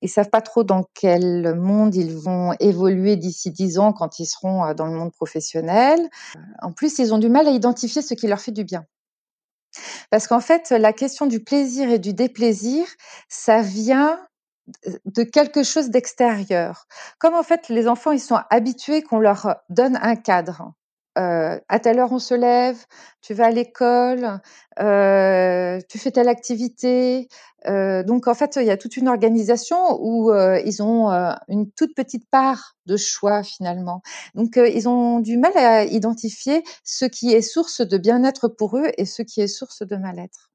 Ils 0.02 0.10
savent 0.10 0.30
pas 0.30 0.42
trop 0.42 0.64
dans 0.64 0.84
quel 0.94 1.56
monde 1.56 1.96
ils 1.96 2.16
vont 2.16 2.54
évoluer 2.60 3.16
d'ici 3.16 3.52
dix 3.52 3.80
ans 3.80 3.94
quand 3.94 4.20
ils 4.20 4.26
seront 4.26 4.66
euh, 4.66 4.74
dans 4.74 4.86
le 4.86 4.94
monde 4.94 5.14
professionnel. 5.14 6.10
En 6.62 6.72
plus, 6.72 7.00
ils 7.00 7.14
ont 7.14 7.18
du 7.18 7.30
mal 7.30 7.48
à 7.48 7.52
identifier 7.52 8.02
ce 8.02 8.14
qui 8.14 8.28
leur 8.28 8.40
fait 8.40 8.52
du 8.52 8.64
bien. 8.64 8.86
Parce 10.10 10.28
qu'en 10.28 10.40
fait, 10.40 10.70
la 10.72 10.94
question 10.94 11.26
du 11.26 11.44
plaisir 11.44 11.90
et 11.90 12.00
du 12.00 12.14
déplaisir, 12.14 12.86
ça 13.28 13.62
vient 13.62 14.20
de 15.06 15.24
quelque 15.24 15.64
chose 15.64 15.90
d'extérieur. 15.90 16.88
Comme 17.20 17.36
en 17.36 17.44
fait 17.44 17.70
les 17.70 17.88
enfants 17.88 18.12
ils 18.12 18.20
sont 18.20 18.40
habitués 18.50 19.02
qu'on 19.04 19.20
leur 19.20 19.58
donne 19.70 19.98
un 20.02 20.16
cadre. 20.16 20.74
Euh, 21.18 21.58
à 21.70 21.80
telle 21.80 22.00
heure 22.00 22.12
on 22.12 22.20
se 22.20 22.34
lève, 22.34 22.78
tu 23.22 23.34
vas 23.34 23.46
à 23.46 23.50
l'école, 23.52 24.42
euh, 24.82 25.80
tu 25.88 25.98
fais 25.98 26.12
telle 26.12 26.28
activité. 26.28 27.30
Euh, 27.68 28.04
donc 28.04 28.28
en 28.28 28.34
fait 28.34 28.58
il 28.58 28.66
y 28.66 28.70
a 28.72 28.76
toute 28.78 28.98
une 28.98 29.08
organisation 29.08 29.98
où 30.02 30.32
euh, 30.32 30.60
ils 30.66 30.84
ont 30.84 31.12
euh, 31.12 31.32
une 31.48 31.72
toute 31.72 31.96
petite 31.96 32.30
part 32.30 32.76
de 32.86 32.98
choix 32.98 33.44
finalement. 33.44 34.02
Donc 34.36 34.58
euh, 34.58 34.68
ils 34.68 34.90
ont 34.90 35.20
du 35.22 35.38
mal 35.38 35.56
à 35.58 35.86
identifier 35.86 36.64
ce 36.84 37.06
qui 37.06 37.32
est 37.34 37.42
source 37.42 37.80
de 37.82 37.98
bien-être 37.98 38.50
pour 38.50 38.78
eux 38.78 38.92
et 38.98 39.06
ce 39.06 39.22
qui 39.22 39.40
est 39.42 39.48
source 39.48 39.84
de 39.84 39.96
mal-être. 39.96 40.52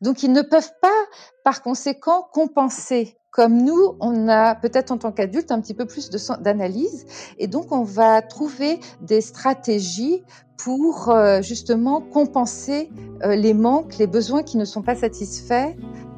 Donc 0.00 0.22
ils 0.22 0.32
ne 0.32 0.42
peuvent 0.42 0.72
pas, 0.80 1.04
par 1.44 1.62
conséquent, 1.62 2.26
compenser. 2.32 3.16
Comme 3.30 3.62
nous, 3.62 3.96
on 4.00 4.26
a 4.28 4.54
peut-être 4.54 4.90
en 4.90 4.98
tant 4.98 5.12
qu'adulte 5.12 5.52
un 5.52 5.60
petit 5.60 5.74
peu 5.74 5.84
plus 5.84 6.10
d'analyse 6.40 7.06
et 7.38 7.46
donc 7.46 7.72
on 7.72 7.82
va 7.84 8.22
trouver 8.22 8.80
des 9.02 9.20
stratégies 9.20 10.24
pour 10.56 11.10
euh, 11.10 11.40
justement 11.42 12.00
compenser 12.00 12.90
euh, 13.22 13.36
les 13.36 13.54
manques, 13.54 13.98
les 13.98 14.06
besoins 14.06 14.42
qui 14.42 14.56
ne 14.56 14.64
sont 14.64 14.82
pas 14.82 14.96
satisfaits 14.96 15.74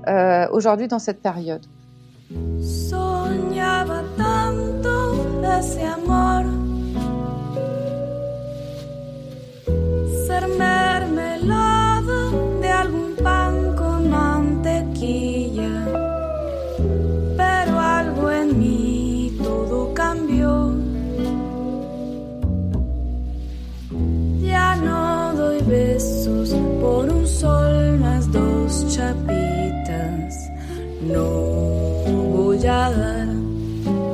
euh, 0.08 0.48
aujourd'hui 0.52 0.88
dans 0.88 0.98
cette 0.98 1.20
période. 1.20 1.66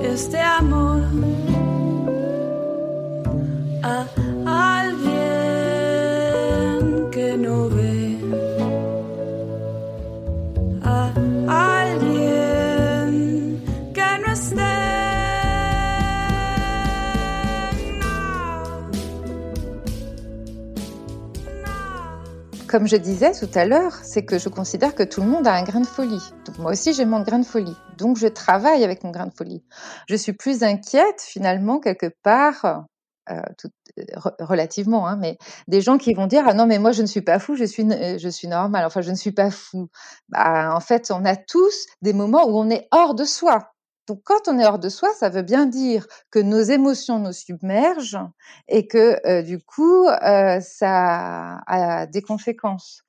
este 0.02 0.40
amor. 0.40 1.02
Comme 22.76 22.88
je 22.88 22.96
disais 22.98 23.32
tout 23.32 23.48
à 23.54 23.64
l'heure, 23.64 23.94
c'est 24.02 24.26
que 24.26 24.38
je 24.38 24.50
considère 24.50 24.94
que 24.94 25.02
tout 25.02 25.22
le 25.22 25.26
monde 25.28 25.46
a 25.46 25.54
un 25.54 25.62
grain 25.62 25.80
de 25.80 25.86
folie. 25.86 26.20
Donc 26.44 26.58
moi 26.58 26.72
aussi 26.72 26.92
j'ai 26.92 27.06
mon 27.06 27.22
grain 27.22 27.38
de 27.38 27.46
folie. 27.46 27.74
Donc 27.96 28.18
je 28.18 28.26
travaille 28.26 28.84
avec 28.84 29.02
mon 29.02 29.12
grain 29.12 29.24
de 29.24 29.32
folie. 29.32 29.64
Je 30.10 30.14
suis 30.14 30.34
plus 30.34 30.62
inquiète 30.62 31.22
finalement 31.22 31.80
quelque 31.80 32.10
part, 32.22 32.84
euh, 33.30 33.40
re- 34.14 34.34
relativement, 34.40 35.08
hein, 35.08 35.16
mais 35.16 35.38
des 35.68 35.80
gens 35.80 35.96
qui 35.96 36.12
vont 36.12 36.26
dire 36.26 36.44
ah 36.46 36.52
non 36.52 36.66
mais 36.66 36.78
moi 36.78 36.92
je 36.92 37.00
ne 37.00 37.06
suis 37.06 37.22
pas 37.22 37.38
fou, 37.38 37.56
je 37.56 37.64
suis 37.64 37.84
n- 37.84 38.18
je 38.18 38.28
suis 38.28 38.46
normal. 38.46 38.84
Enfin 38.84 39.00
je 39.00 39.10
ne 39.10 39.16
suis 39.16 39.32
pas 39.32 39.50
fou. 39.50 39.88
Bah 40.28 40.74
en 40.76 40.80
fait 40.80 41.10
on 41.10 41.24
a 41.24 41.34
tous 41.34 41.86
des 42.02 42.12
moments 42.12 42.46
où 42.46 42.58
on 42.58 42.68
est 42.68 42.88
hors 42.90 43.14
de 43.14 43.24
soi. 43.24 43.72
Donc 44.06 44.20
quand 44.24 44.46
on 44.46 44.58
est 44.58 44.66
hors 44.66 44.78
de 44.78 44.88
soi, 44.88 45.08
ça 45.14 45.28
veut 45.28 45.42
bien 45.42 45.66
dire 45.66 46.06
que 46.30 46.38
nos 46.38 46.60
émotions 46.60 47.18
nous 47.18 47.32
submergent 47.32 48.18
et 48.68 48.86
que 48.86 49.20
euh, 49.26 49.42
du 49.42 49.58
coup 49.58 50.06
euh, 50.06 50.60
ça 50.60 51.58
a 51.66 52.06
des 52.06 52.22
conséquences. 52.22 53.02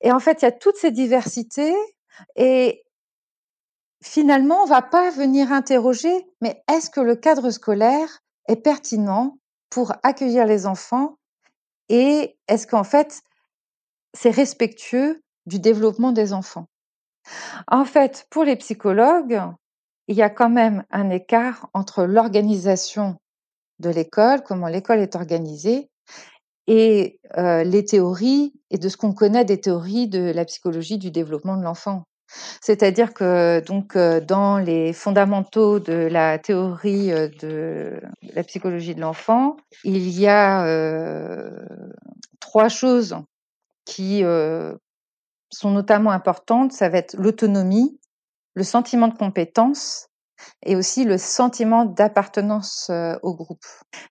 Et 0.00 0.12
en 0.12 0.20
fait, 0.20 0.42
il 0.42 0.44
y 0.44 0.48
a 0.48 0.52
toutes 0.52 0.76
ces 0.76 0.92
diversités 0.92 1.74
et 2.36 2.84
finalement, 4.02 4.62
on 4.62 4.66
va 4.66 4.82
pas 4.82 5.10
venir 5.10 5.50
interroger, 5.50 6.26
mais 6.40 6.62
est-ce 6.70 6.90
que 6.90 7.00
le 7.00 7.16
cadre 7.16 7.50
scolaire 7.50 8.20
est 8.48 8.56
pertinent 8.56 9.38
pour 9.70 9.94
accueillir 10.02 10.46
les 10.46 10.66
enfants 10.66 11.18
et 11.88 12.38
est-ce 12.46 12.66
qu'en 12.66 12.84
fait, 12.84 13.22
c'est 14.12 14.30
respectueux 14.30 15.22
du 15.46 15.58
développement 15.58 16.12
des 16.12 16.32
enfants? 16.32 16.68
En 17.66 17.84
fait, 17.84 18.26
pour 18.30 18.44
les 18.44 18.56
psychologues, 18.56 19.42
il 20.08 20.16
y 20.16 20.22
a 20.22 20.30
quand 20.30 20.50
même 20.50 20.84
un 20.90 21.10
écart 21.10 21.68
entre 21.74 22.04
l'organisation 22.04 23.16
de 23.78 23.90
l'école, 23.90 24.42
comment 24.42 24.68
l'école 24.68 25.00
est 25.00 25.16
organisée, 25.16 25.90
et 26.66 27.20
euh, 27.36 27.64
les 27.64 27.84
théories 27.84 28.54
et 28.70 28.78
de 28.78 28.88
ce 28.88 28.96
qu'on 28.96 29.12
connaît 29.12 29.44
des 29.44 29.60
théories 29.60 30.08
de 30.08 30.32
la 30.32 30.44
psychologie 30.44 30.98
du 30.98 31.10
développement 31.10 31.56
de 31.56 31.62
l'enfant. 31.62 32.04
C'est-à-dire 32.62 33.12
que 33.12 33.60
donc 33.60 33.96
euh, 33.96 34.20
dans 34.20 34.58
les 34.58 34.92
fondamentaux 34.92 35.78
de 35.78 35.92
la 35.92 36.38
théorie 36.38 37.12
euh, 37.12 37.28
de 37.40 38.00
la 38.34 38.42
psychologie 38.44 38.94
de 38.94 39.00
l'enfant, 39.00 39.56
il 39.84 40.08
y 40.08 40.26
a 40.26 40.64
trois 42.40 42.68
choses 42.68 43.16
qui 43.84 44.22
sont 45.50 45.70
notamment 45.70 46.10
importantes. 46.10 46.72
Ça 46.72 46.88
va 46.88 46.98
être 46.98 47.16
l'autonomie, 47.18 47.98
le 48.54 48.62
sentiment 48.62 49.08
de 49.08 49.16
compétence 49.16 50.08
et 50.62 50.76
aussi 50.76 51.04
le 51.04 51.18
sentiment 51.18 51.84
d'appartenance 51.84 52.88
euh, 52.90 53.16
au 53.22 53.34
groupe. 53.34 53.64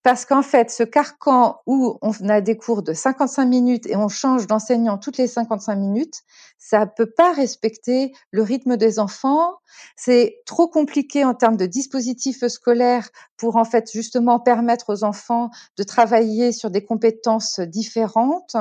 Parce 0.03 0.25
qu'en 0.25 0.41
fait, 0.41 0.69
ce 0.69 0.83
carcan 0.83 1.57
où 1.65 1.97
on 2.01 2.11
a 2.29 2.41
des 2.41 2.57
cours 2.57 2.83
de 2.83 2.93
55 2.93 3.45
minutes 3.45 3.85
et 3.87 3.95
on 3.95 4.07
change 4.07 4.47
d'enseignant 4.47 4.97
toutes 4.97 5.17
les 5.17 5.27
55 5.27 5.75
minutes, 5.75 6.21
ça 6.57 6.85
peut 6.85 7.09
pas 7.09 7.33
respecter 7.33 8.13
le 8.31 8.43
rythme 8.43 8.77
des 8.77 8.99
enfants. 8.99 9.55
C'est 9.95 10.41
trop 10.45 10.67
compliqué 10.67 11.25
en 11.25 11.33
termes 11.33 11.57
de 11.57 11.65
dispositifs 11.65 12.45
scolaires 12.47 13.09
pour 13.37 13.55
en 13.55 13.65
fait 13.65 13.91
justement 13.91 14.39
permettre 14.39 14.93
aux 14.93 15.03
enfants 15.03 15.49
de 15.77 15.83
travailler 15.83 16.51
sur 16.51 16.69
des 16.69 16.83
compétences 16.83 17.59
différentes. 17.59 18.55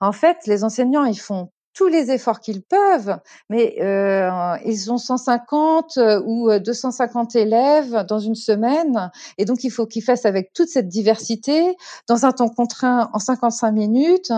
En 0.00 0.12
fait, 0.12 0.38
les 0.46 0.64
enseignants, 0.64 1.04
ils 1.04 1.20
font 1.20 1.50
tous 1.74 1.88
les 1.88 2.10
efforts 2.10 2.40
qu'ils 2.40 2.62
peuvent, 2.62 3.18
mais 3.50 3.76
euh, 3.82 4.56
ils 4.64 4.92
ont 4.92 4.98
150 4.98 5.98
ou 6.24 6.50
250 6.58 7.36
élèves 7.36 8.04
dans 8.08 8.20
une 8.20 8.36
semaine, 8.36 9.10
et 9.38 9.44
donc 9.44 9.64
il 9.64 9.70
faut 9.70 9.86
qu'ils 9.86 10.04
fassent 10.04 10.26
avec 10.26 10.52
toute 10.52 10.68
cette 10.68 10.88
diversité 10.88 11.76
dans 12.08 12.24
un 12.24 12.32
temps 12.32 12.48
contraint 12.48 13.10
en 13.12 13.18
55 13.18 13.72
minutes. 13.72 14.32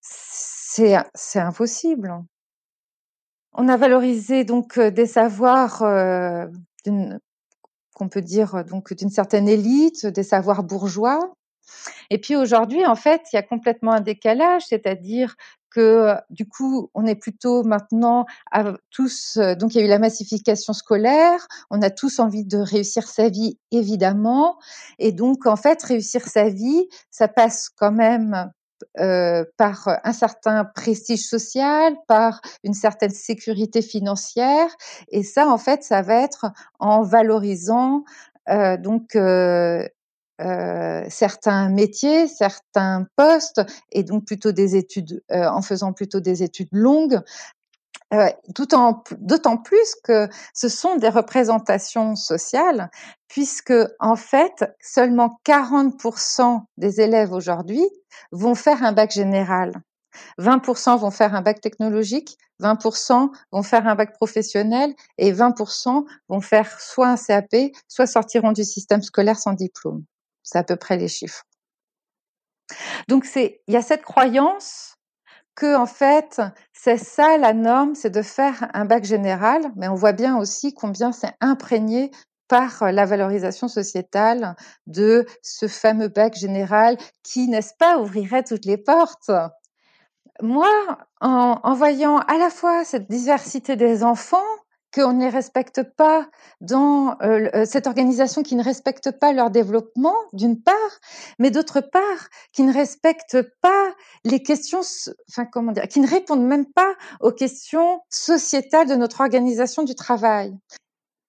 C'est 0.00 1.38
impossible. 1.38 2.24
On 3.54 3.68
a 3.68 3.76
valorisé 3.76 4.44
donc 4.44 4.78
euh, 4.78 4.90
des 4.90 5.06
savoirs 5.06 5.82
euh, 5.82 6.46
qu'on 7.94 8.08
peut 8.08 8.20
dire 8.20 8.56
euh, 8.56 8.62
donc 8.64 8.92
d'une 8.92 9.10
certaine 9.10 9.48
élite, 9.48 10.06
des 10.06 10.24
savoirs 10.24 10.64
bourgeois. 10.64 11.32
Et 12.10 12.18
puis 12.18 12.36
aujourd'hui, 12.36 12.84
en 12.84 12.96
fait, 12.96 13.22
il 13.32 13.36
y 13.36 13.38
a 13.38 13.42
complètement 13.42 13.92
un 13.92 14.00
décalage, 14.00 14.64
c'est-à-dire 14.66 15.36
que 15.74 16.14
du 16.30 16.46
coup, 16.48 16.90
on 16.94 17.06
est 17.06 17.14
plutôt 17.14 17.64
maintenant 17.64 18.26
à 18.52 18.74
tous. 18.90 19.36
euh, 19.36 19.54
Donc, 19.54 19.74
il 19.74 19.78
y 19.78 19.80
a 19.82 19.84
eu 19.84 19.88
la 19.88 19.98
massification 19.98 20.72
scolaire. 20.72 21.46
On 21.70 21.82
a 21.82 21.90
tous 21.90 22.18
envie 22.18 22.44
de 22.44 22.58
réussir 22.58 23.08
sa 23.08 23.28
vie, 23.28 23.58
évidemment. 23.70 24.56
Et 24.98 25.12
donc, 25.12 25.46
en 25.46 25.56
fait, 25.56 25.82
réussir 25.82 26.26
sa 26.26 26.48
vie, 26.48 26.88
ça 27.10 27.28
passe 27.28 27.68
quand 27.68 27.92
même 27.92 28.50
euh, 29.00 29.44
par 29.56 29.88
un 30.04 30.12
certain 30.12 30.64
prestige 30.64 31.26
social, 31.26 31.94
par 32.06 32.40
une 32.62 32.74
certaine 32.74 33.10
sécurité 33.10 33.82
financière. 33.82 34.68
Et 35.08 35.22
ça, 35.22 35.48
en 35.48 35.58
fait, 35.58 35.82
ça 35.82 36.02
va 36.02 36.16
être 36.22 36.46
en 36.78 37.02
valorisant 37.02 38.04
euh, 38.50 38.76
donc 38.76 39.16
euh, 39.16 39.88
euh, 40.40 41.04
certains 41.08 41.68
métiers, 41.68 42.28
certains 42.28 43.06
postes, 43.16 43.62
et 43.92 44.02
donc 44.02 44.24
plutôt 44.26 44.52
des 44.52 44.76
études, 44.76 45.22
euh, 45.30 45.46
en 45.46 45.62
faisant 45.62 45.92
plutôt 45.92 46.20
des 46.20 46.42
études 46.42 46.68
longues, 46.72 47.20
Euh, 48.12 48.28
d'autant 48.48 49.56
plus 49.56 49.94
que 50.04 50.28
ce 50.52 50.68
sont 50.68 50.96
des 50.96 51.08
représentations 51.08 52.14
sociales, 52.16 52.90
puisque 53.28 53.74
en 53.98 54.14
fait, 54.16 54.64
seulement 54.80 55.40
40% 55.44 56.62
des 56.76 57.00
élèves 57.00 57.32
aujourd'hui 57.32 57.82
vont 58.30 58.54
faire 58.54 58.84
un 58.84 58.92
bac 58.92 59.10
général. 59.10 59.72
20% 60.38 60.96
vont 60.96 61.10
faire 61.10 61.34
un 61.34 61.42
bac 61.42 61.60
technologique, 61.60 62.38
20% 62.60 63.30
vont 63.50 63.62
faire 63.64 63.88
un 63.88 63.96
bac 63.96 64.12
professionnel 64.14 64.94
et 65.18 65.32
20% 65.32 66.04
vont 66.28 66.40
faire 66.40 66.80
soit 66.80 67.08
un 67.08 67.16
CAP, 67.16 67.72
soit 67.88 68.06
sortiront 68.06 68.52
du 68.52 68.64
système 68.64 69.02
scolaire 69.02 69.38
sans 69.38 69.54
diplôme. 69.54 70.04
C'est 70.44 70.58
à 70.58 70.62
peu 70.62 70.76
près 70.76 70.96
les 70.96 71.08
chiffres. 71.08 71.42
Donc 73.08 73.24
c'est, 73.24 73.60
il 73.66 73.74
y 73.74 73.76
a 73.76 73.82
cette 73.82 74.02
croyance 74.02 74.96
que 75.56 75.76
en 75.76 75.86
fait 75.86 76.40
c'est 76.72 76.98
ça 76.98 77.38
la 77.38 77.52
norme, 77.52 77.94
c'est 77.94 78.10
de 78.10 78.22
faire 78.22 78.68
un 78.74 78.84
bac 78.84 79.04
général, 79.04 79.62
mais 79.76 79.88
on 79.88 79.94
voit 79.94 80.12
bien 80.12 80.36
aussi 80.36 80.74
combien 80.74 81.12
c'est 81.12 81.34
imprégné 81.40 82.10
par 82.48 82.92
la 82.92 83.06
valorisation 83.06 83.68
sociétale 83.68 84.54
de 84.86 85.26
ce 85.42 85.66
fameux 85.66 86.08
bac 86.08 86.34
général 86.34 86.98
qui, 87.22 87.48
n'est-ce 87.48 87.74
pas, 87.78 87.98
ouvrirait 87.98 88.44
toutes 88.44 88.66
les 88.66 88.76
portes. 88.76 89.30
Moi, 90.42 90.70
en, 91.20 91.60
en 91.62 91.74
voyant 91.74 92.18
à 92.18 92.36
la 92.36 92.50
fois 92.50 92.84
cette 92.84 93.08
diversité 93.08 93.76
des 93.76 94.04
enfants, 94.04 94.44
qu'on 94.94 95.12
ne 95.12 95.24
les 95.24 95.28
respecte 95.28 95.82
pas 95.82 96.28
dans 96.60 97.16
euh, 97.22 97.48
euh, 97.54 97.64
cette 97.64 97.86
organisation 97.86 98.42
qui 98.42 98.54
ne 98.54 98.62
respecte 98.62 99.10
pas 99.10 99.32
leur 99.32 99.50
développement, 99.50 100.14
d'une 100.32 100.62
part, 100.62 100.74
mais 101.38 101.50
d'autre 101.50 101.80
part, 101.80 102.28
qui 102.52 102.62
ne 102.62 102.72
respecte 102.72 103.38
pas 103.60 103.94
les 104.24 104.42
questions, 104.42 104.80
enfin 105.28 105.46
comment 105.46 105.72
dire, 105.72 105.88
qui 105.88 106.00
ne 106.00 106.08
répondent 106.08 106.46
même 106.46 106.66
pas 106.66 106.94
aux 107.20 107.32
questions 107.32 108.00
sociétales 108.08 108.88
de 108.88 108.94
notre 108.94 109.20
organisation 109.20 109.82
du 109.82 109.94
travail. 109.94 110.54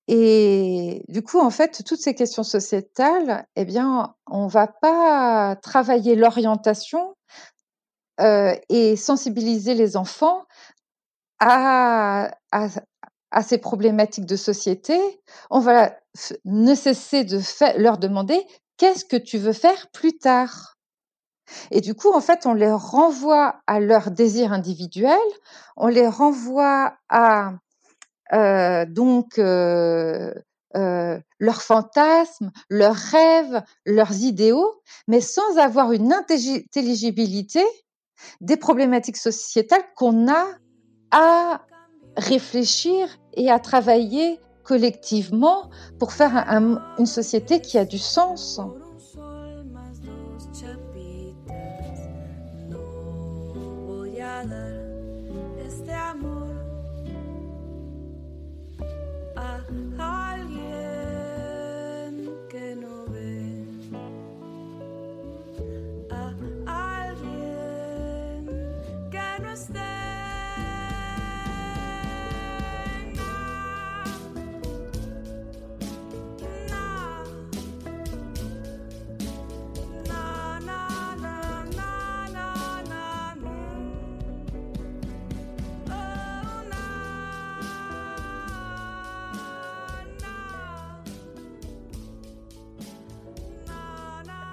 Et 0.08 1.04
du 1.08 1.24
coup, 1.24 1.40
en 1.40 1.50
fait, 1.50 1.84
toutes 1.84 2.00
ces 2.00 2.14
questions 2.14 2.44
sociétales, 2.44 3.48
eh 3.56 3.66
bien, 3.66 4.14
on 4.28 4.46
va 4.46 4.68
pas 4.68 5.56
travailler 5.56 6.16
l'orientation 6.16 7.16
euh, 8.22 8.56
et 8.70 8.96
sensibiliser 8.96 9.74
les 9.74 9.98
enfants 9.98 10.44
à, 11.40 12.32
à, 12.52 12.68
à 13.36 13.44
ces 13.44 13.58
problématiques 13.58 14.26
de 14.26 14.38
société, 14.38 14.98
on 15.52 15.60
va 15.60 15.94
ne 16.46 16.74
cesser 16.74 17.26
de 17.26 17.40
leur 17.78 17.98
demander 17.98 18.42
qu'est-ce 18.78 19.04
que 19.04 19.18
tu 19.18 19.38
veux 19.38 19.54
faire 19.54 19.92
plus 19.92 20.18
tard. 20.18 20.78
Et 21.70 21.82
du 21.82 21.96
coup, 21.96 22.12
en 22.14 22.22
fait, 22.22 22.46
on 22.46 22.54
les 22.54 22.72
renvoie 22.72 23.58
à 23.68 23.82
leurs 23.82 24.10
désirs 24.10 24.54
individuels, 24.54 25.20
on 25.76 25.88
les 25.88 26.08
renvoie 26.08 26.96
à 27.10 27.56
euh, 28.34 28.86
donc 28.88 29.38
euh, 29.38 30.34
euh, 30.78 31.20
leurs 31.38 31.62
fantasmes, 31.62 32.52
leurs 32.70 32.96
rêves, 32.96 33.62
leurs 33.86 34.14
idéaux, 34.14 34.82
mais 35.10 35.20
sans 35.20 35.58
avoir 35.58 35.92
une 35.92 36.14
intelligibilité 36.14 37.64
des 38.40 38.56
problématiques 38.56 39.18
sociétales 39.18 39.86
qu'on 39.98 40.32
a 40.32 40.46
à 41.12 41.62
réfléchir 42.18 43.08
et 43.34 43.50
à 43.50 43.60
travailler 43.60 44.40
collectivement 44.64 45.70
pour 46.00 46.12
faire 46.12 46.36
un, 46.36 46.82
une 46.98 47.06
société 47.06 47.62
qui 47.62 47.78
a 47.78 47.86
du 47.86 48.00
sens. 48.00 48.60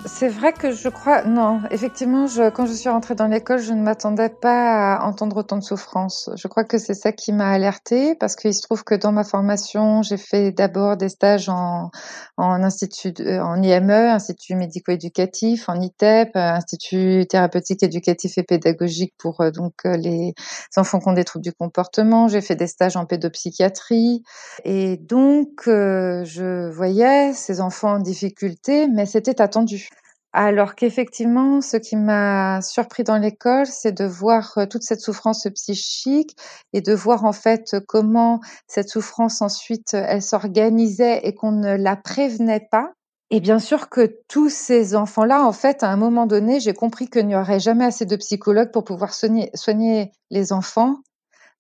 C'est 0.05 0.29
vrai 0.29 0.53
que 0.53 0.73
je 0.73 0.89
crois, 0.89 1.23
non, 1.23 1.61
effectivement, 1.71 2.27
je, 2.27 2.51
quand 2.51 2.67
je 2.67 2.73
suis 2.73 2.89
rentrée 2.89 3.15
dans 3.15 3.29
l'école, 3.29 3.61
je 3.61 3.73
ne 3.73 3.83
m'attendais 3.83 4.31
pas 4.31 4.97
à 4.97 5.05
entendre 5.07 5.37
autant 5.37 5.57
de 5.57 5.63
souffrance. 5.63 6.29
Je 6.35 6.49
crois 6.49 6.65
que 6.65 6.77
c'est 6.77 6.95
ça 6.95 7.13
qui 7.13 7.33
m'a 7.33 7.51
alertée, 7.51 8.17
parce 8.17 8.35
qu'il 8.35 8.53
se 8.53 8.63
trouve 8.63 8.83
que 8.83 8.97
dans 8.97 9.13
ma 9.13 9.23
formation, 9.23 10.03
j'ai 10.03 10.17
fait 10.17 10.51
d'abord 10.51 10.97
des 10.97 11.09
stages 11.09 11.49
en, 11.49 11.93
en 12.37 12.65
institut, 12.65 13.15
en 13.21 13.63
IME, 13.63 13.91
institut 13.93 14.57
médico-éducatif, 14.57 15.69
en 15.69 15.81
ITEP, 15.81 16.31
institut 16.35 17.25
thérapeutique, 17.31 17.85
éducatif 17.85 18.39
et 18.39 18.43
pédagogique 18.43 19.15
pour 19.19 19.41
euh, 19.41 19.53
donc 19.53 19.75
euh, 19.87 19.97
les 19.97 20.35
enfants 20.77 20.99
qui 20.99 21.09
ont 21.11 21.13
des 21.13 21.25
troubles 21.25 21.45
du 21.45 21.53
comportement. 21.53 22.27
J'ai 22.27 22.41
fait 22.41 22.57
des 22.57 22.67
stages 22.67 22.97
en 22.97 23.07
pédopsychiatrie, 23.07 24.25
et 24.65 24.97
donc 24.97 25.69
euh, 25.69 26.25
je 26.25 26.69
voyais 26.73 27.33
ces 27.35 27.61
enfants 27.61 27.93
en 27.93 27.99
difficulté, 28.01 28.89
mais 28.89 29.07
c'était 29.07 29.41
attendu. 29.41 29.91
Alors 30.35 30.75
qu'effectivement, 30.75 31.61
ce 31.61 31.77
qui 31.77 31.95
m'a 31.95 32.63
surpris 32.63 33.05
dans 33.05 33.19
l'école, 33.19 33.67
c'est 33.67 33.93
de 33.93 34.07
voir 34.07 34.57
euh, 34.57 34.65
toute 34.65 34.83
cette 34.83 35.01
souffrance 35.01 35.47
psychique 35.55 36.37
et 36.73 36.81
de 36.81 36.95
voir 36.95 37.27
en 37.27 37.33
fait 37.33 37.77
comment 37.87 38.41
cette 38.67 38.89
souffrance 38.89 39.43
ensuite, 39.43 39.93
elle 39.93 40.23
s'organisait 40.23 41.21
et 41.25 41.35
qu'on 41.35 41.53
ne 41.53 41.77
la 41.77 41.97
prévenait 41.97 42.67
pas. 42.71 42.93
Et 43.31 43.41
bien 43.41 43.59
sûr 43.59 43.91
que 43.91 44.19
tous 44.29 44.49
ces 44.49 44.95
enfants-là, 44.95 45.45
en 45.45 45.53
fait, 45.53 45.83
à 45.83 45.89
un 45.89 45.97
moment 45.97 46.27
donné, 46.27 46.61
j'ai 46.61 46.75
compris 46.75 47.09
qu'il 47.09 47.27
n'y 47.27 47.37
aurait 47.37 47.61
jamais 47.61 47.85
assez 47.85 48.07
de 48.07 48.17
psychologues 48.17 48.73
pour 48.73 48.85
pouvoir 48.85 49.13
soigner, 49.13 49.51
soigner 49.55 50.13
les 50.31 50.53
enfants, 50.53 50.97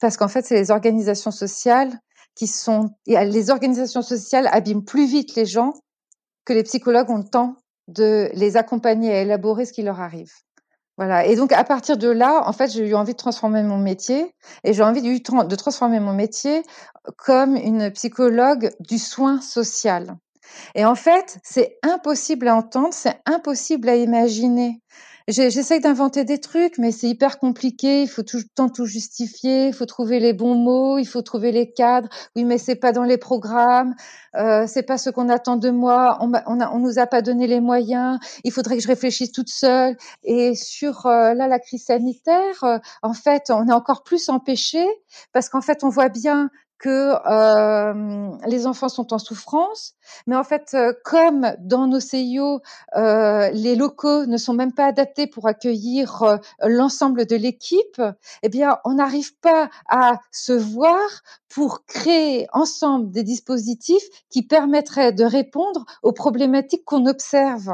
parce 0.01 0.17
qu'en 0.17 0.29
fait, 0.29 0.45
c'est 0.45 0.55
les 0.55 0.71
organisations 0.71 1.31
sociales 1.31 1.99
qui 2.35 2.47
sont, 2.47 2.91
les 3.07 3.51
organisations 3.51 4.03
sociales 4.03 4.49
abîment 4.53 4.85
plus 4.85 5.07
vite 5.07 5.35
les 5.35 5.47
gens 5.47 5.75
que 6.45 6.53
les 6.53 6.63
psychologues 6.63 7.11
ont 7.11 7.19
le 7.19 7.29
temps 7.29 7.57
de 7.89 8.31
les 8.35 8.57
accompagner 8.57 9.13
à 9.13 9.23
élaborer 9.23 9.65
ce 9.65 9.73
qui 9.73 9.83
leur 9.83 10.01
arrive. 10.01 10.33
Voilà. 10.99 11.27
Et 11.27 11.37
donc, 11.37 11.53
à 11.53 11.65
partir 11.65 11.97
de 11.97 12.09
là, 12.09 12.43
en 12.47 12.53
fait, 12.53 12.71
j'ai 12.71 12.87
eu 12.87 12.95
envie 12.95 13.13
de 13.13 13.19
transformer 13.19 13.63
mon 13.63 13.79
métier 13.79 14.35
et 14.63 14.73
j'ai 14.73 14.83
envie 14.83 15.03
de 15.03 15.55
transformer 15.57 16.01
mon 16.01 16.13
métier 16.13 16.63
comme 17.17 17.57
une 17.57 17.91
psychologue 17.93 18.71
du 18.81 18.99
soin 18.99 19.41
social. 19.41 20.17
Et 20.75 20.85
en 20.85 20.95
fait, 20.95 21.39
c'est 21.43 21.79
impossible 21.83 22.49
à 22.49 22.57
entendre, 22.57 22.93
c'est 22.93 23.21
impossible 23.27 23.89
à 23.89 23.97
imaginer. 23.97 24.81
J'essaye 25.29 25.81
d'inventer 25.81 26.25
des 26.25 26.41
trucs, 26.41 26.79
mais 26.79 26.91
c'est 26.91 27.09
hyper 27.09 27.39
compliqué. 27.39 28.03
Il 28.03 28.09
faut 28.09 28.23
tout 28.23 28.39
le 28.39 28.45
temps 28.55 28.69
tout 28.69 28.87
justifier. 28.87 29.69
Il 29.69 29.73
faut 29.73 29.87
trouver 29.87 30.19
les 30.19 30.33
bons 30.33 30.55
mots. 30.55 30.99
Il 30.99 31.07
faut 31.07 31.23
trouver 31.23 31.53
les 31.53 31.73
cadres. 31.73 32.09
Oui, 32.35 32.45
mais 32.45 32.59
c'est 32.59 32.75
pas 32.77 32.93
dans 32.93 33.05
les 33.05 33.19
programmes. 33.19 33.95
Euh, 34.37 34.67
c'est 34.67 34.83
pas 34.83 34.99
ce 34.99 35.11
qu'on 35.11 35.29
attend 35.29 35.57
de 35.57 35.71
moi. 35.71 36.19
On, 36.21 36.33
on, 36.47 36.61
a, 36.61 36.71
on 36.73 36.79
nous 36.79 36.99
a 36.99 37.07
pas 37.07 37.23
donné 37.23 37.47
les 37.47 37.61
moyens. 37.61 38.19
Il 38.45 38.53
faudrait 38.53 38.77
que 38.77 38.83
je 38.83 38.89
réfléchisse 38.89 39.33
toute 39.33 39.51
seule. 39.51 39.97
Et 40.25 40.55
sur 40.55 41.07
euh, 41.07 41.35
là 41.35 41.47
la 41.47 41.59
crise 41.61 41.85
sanitaire, 41.85 42.65
euh, 42.65 42.79
en 43.03 43.15
fait, 43.15 43.51
on 43.51 43.69
est 43.69 43.73
encore 43.73 44.03
plus 44.03 44.29
empêché 44.29 44.85
parce 45.33 45.49
qu'en 45.49 45.61
fait, 45.61 45.85
on 45.85 45.89
voit 45.89 46.09
bien 46.09 46.51
que 46.83 47.15
euh, 47.31 48.37
les 48.49 48.67
enfants 48.67 48.89
sont 48.89 49.15
en 49.15 49.19
souffrance, 49.19 49.95
mais 50.27 50.35
en 50.35 50.43
fait, 50.43 50.73
euh, 50.75 50.93
comme 51.05 51.55
dans 51.61 51.87
nos 51.87 52.01
CIO, 52.01 52.61
euh, 52.97 53.51
les 53.51 53.77
locaux 53.77 54.27
ne 54.27 54.37
sont 54.37 54.53
même 54.53 54.75
pas 54.75 54.87
adaptés 54.87 55.29
pour 55.29 55.47
accueillir 55.47 56.23
euh, 56.25 56.37
l'ensemble 56.61 57.25
de 57.25 57.37
l'équipe, 57.37 58.03
eh 58.43 58.49
bien, 58.49 58.79
on 58.85 58.95
n'arrive 58.95 59.39
pas 59.39 59.71
à 59.89 60.19
se 60.33 60.53
voir 60.53 60.99
pour 61.49 61.87
créer 61.87 62.49
ensemble 62.53 63.13
des 63.13 63.23
dispositifs 63.23 64.05
qui 64.29 64.43
permettraient 64.43 65.13
de 65.13 65.25
répondre 65.25 65.87
aux 66.03 66.13
problématiques 66.13 66.85
qu'on 66.85 67.07
observe. 67.07 67.73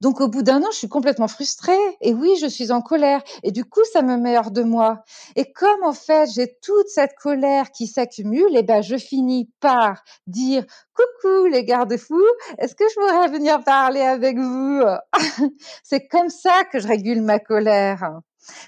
Donc 0.00 0.20
au 0.20 0.28
bout 0.28 0.42
d'un 0.42 0.62
an, 0.62 0.70
je 0.72 0.78
suis 0.78 0.88
complètement 0.88 1.28
frustrée 1.28 1.72
et 2.00 2.14
oui, 2.14 2.36
je 2.40 2.46
suis 2.46 2.70
en 2.72 2.80
colère 2.80 3.22
et 3.42 3.52
du 3.52 3.64
coup, 3.64 3.84
ça 3.92 4.02
me 4.02 4.16
met 4.16 4.38
hors 4.38 4.50
de 4.50 4.62
moi. 4.62 5.04
Et 5.36 5.52
comme 5.52 5.82
en 5.84 5.92
fait, 5.92 6.28
j'ai 6.34 6.56
toute 6.62 6.88
cette 6.88 7.14
colère 7.16 7.70
qui 7.70 7.86
s'accumule, 7.86 8.54
et 8.54 8.60
eh 8.60 8.62
ben 8.62 8.82
je 8.82 8.96
finis 8.96 9.50
par 9.60 10.02
dire 10.26 10.64
coucou 10.94 11.46
les 11.46 11.64
garde-fous, 11.64 12.22
est-ce 12.58 12.74
que 12.74 12.84
je 12.88 12.94
pourrais 12.94 13.28
venir 13.28 13.62
parler 13.64 14.00
avec 14.00 14.38
vous? 14.38 14.82
C'est 15.82 16.06
comme 16.08 16.30
ça 16.30 16.64
que 16.64 16.78
je 16.78 16.88
régule 16.88 17.22
ma 17.22 17.38
colère. 17.38 18.20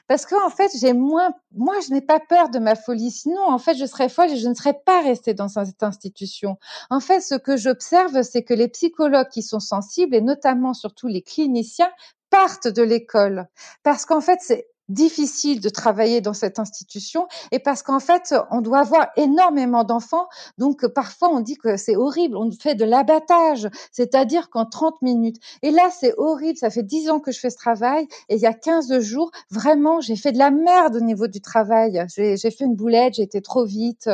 Parce 0.08 0.26
qu'en 0.26 0.50
fait, 0.50 0.70
j'ai 0.80 0.92
moins, 0.92 1.32
moi, 1.52 1.74
je 1.86 1.92
n'ai 1.92 2.00
pas 2.00 2.20
peur 2.20 2.48
de 2.50 2.58
ma 2.58 2.74
folie. 2.74 3.10
Sinon, 3.10 3.42
en 3.42 3.58
fait, 3.58 3.74
je 3.76 3.86
serais 3.86 4.08
folle 4.08 4.30
et 4.30 4.36
je 4.36 4.48
ne 4.48 4.54
serais 4.54 4.78
pas 4.84 5.02
restée 5.02 5.34
dans 5.34 5.48
cette 5.48 5.82
institution. 5.82 6.58
En 6.90 7.00
fait, 7.00 7.20
ce 7.20 7.34
que 7.34 7.56
j'observe, 7.56 8.22
c'est 8.22 8.42
que 8.42 8.54
les 8.54 8.68
psychologues 8.68 9.28
qui 9.28 9.42
sont 9.42 9.60
sensibles, 9.60 10.14
et 10.14 10.20
notamment 10.20 10.74
surtout 10.74 11.08
les 11.08 11.22
cliniciens, 11.22 11.90
partent 12.30 12.68
de 12.68 12.82
l'école. 12.82 13.46
Parce 13.82 14.04
qu'en 14.04 14.20
fait, 14.20 14.38
c'est 14.42 14.68
difficile 14.88 15.60
de 15.60 15.68
travailler 15.68 16.20
dans 16.20 16.32
cette 16.32 16.58
institution 16.58 17.26
et 17.52 17.58
parce 17.58 17.82
qu'en 17.82 18.00
fait, 18.00 18.34
on 18.50 18.60
doit 18.60 18.80
avoir 18.80 19.08
énormément 19.16 19.84
d'enfants. 19.84 20.28
Donc, 20.58 20.86
parfois, 20.86 21.28
on 21.30 21.40
dit 21.40 21.56
que 21.56 21.76
c'est 21.76 21.96
horrible. 21.96 22.36
On 22.36 22.50
fait 22.50 22.74
de 22.74 22.84
l'abattage, 22.84 23.68
c'est-à-dire 23.92 24.50
qu'en 24.50 24.66
30 24.66 25.02
minutes. 25.02 25.36
Et 25.62 25.70
là, 25.70 25.90
c'est 25.90 26.14
horrible. 26.16 26.58
Ça 26.58 26.70
fait 26.70 26.82
10 26.82 27.10
ans 27.10 27.20
que 27.20 27.32
je 27.32 27.40
fais 27.40 27.50
ce 27.50 27.56
travail 27.56 28.06
et 28.28 28.36
il 28.36 28.40
y 28.40 28.46
a 28.46 28.54
15 28.54 29.00
jours, 29.00 29.30
vraiment, 29.50 30.00
j'ai 30.00 30.16
fait 30.16 30.32
de 30.32 30.38
la 30.38 30.50
merde 30.50 30.96
au 30.96 31.00
niveau 31.00 31.26
du 31.26 31.40
travail. 31.40 32.04
J'ai 32.14 32.36
fait 32.36 32.64
une 32.64 32.76
boulette, 32.76 33.14
j'ai 33.14 33.22
été 33.22 33.42
trop 33.42 33.64
vite. 33.64 34.08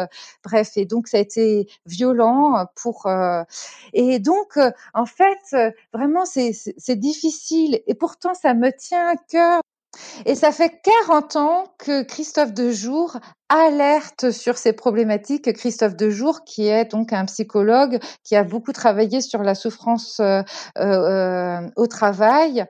Bref, 0.44 0.72
et 0.76 0.86
donc, 0.86 1.08
ça 1.08 1.18
a 1.18 1.20
été 1.20 1.68
violent 1.86 2.66
pour, 2.74 3.06
euh, 3.06 3.42
et 3.92 4.18
donc, 4.18 4.58
en 4.94 5.06
fait, 5.06 5.74
vraiment, 5.92 6.24
c'est 6.24 6.96
difficile. 6.96 7.80
Et 7.86 7.94
pourtant, 7.94 8.34
ça 8.34 8.54
me 8.54 8.70
tient 8.70 9.08
à 9.08 9.16
cœur 9.16 9.62
et 10.24 10.34
ça 10.34 10.52
fait 10.52 10.80
40 11.06 11.36
ans 11.36 11.64
que 11.78 12.02
Christophe 12.02 12.52
Dejour 12.52 13.18
alerte 13.48 14.30
sur 14.30 14.56
ces 14.56 14.72
problématiques. 14.72 15.52
Christophe 15.52 15.96
Dejour, 15.96 16.44
qui 16.44 16.66
est 16.66 16.90
donc 16.90 17.12
un 17.12 17.26
psychologue 17.26 17.98
qui 18.24 18.36
a 18.36 18.44
beaucoup 18.44 18.72
travaillé 18.72 19.20
sur 19.20 19.42
la 19.42 19.54
souffrance 19.54 20.20
euh, 20.20 20.42
euh, 20.78 21.68
au 21.76 21.86
travail. 21.86 22.64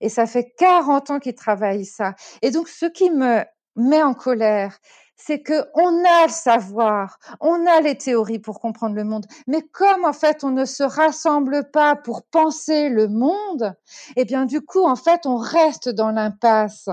Et 0.00 0.08
ça 0.08 0.26
fait 0.26 0.52
40 0.58 1.10
ans 1.10 1.18
qu'il 1.18 1.34
travaille 1.34 1.84
ça. 1.84 2.14
Et 2.42 2.50
donc, 2.50 2.68
ce 2.68 2.86
qui 2.86 3.10
me 3.10 3.40
met 3.76 4.02
en 4.02 4.14
colère, 4.14 4.78
c'est 5.24 5.40
que 5.40 5.64
on 5.74 6.04
a 6.04 6.26
le 6.26 6.32
savoir, 6.32 7.18
on 7.40 7.66
a 7.66 7.80
les 7.80 7.96
théories 7.96 8.38
pour 8.38 8.60
comprendre 8.60 8.94
le 8.94 9.04
monde, 9.04 9.26
mais 9.46 9.62
comme 9.62 10.04
en 10.04 10.12
fait 10.12 10.44
on 10.44 10.50
ne 10.50 10.64
se 10.64 10.82
rassemble 10.82 11.70
pas 11.70 11.96
pour 11.96 12.22
penser 12.22 12.88
le 12.88 13.08
monde, 13.08 13.74
eh 14.16 14.24
bien 14.24 14.46
du 14.46 14.60
coup 14.60 14.84
en 14.84 14.96
fait 14.96 15.26
on 15.26 15.36
reste 15.36 15.88
dans 15.88 16.10
l'impasse. 16.10 16.88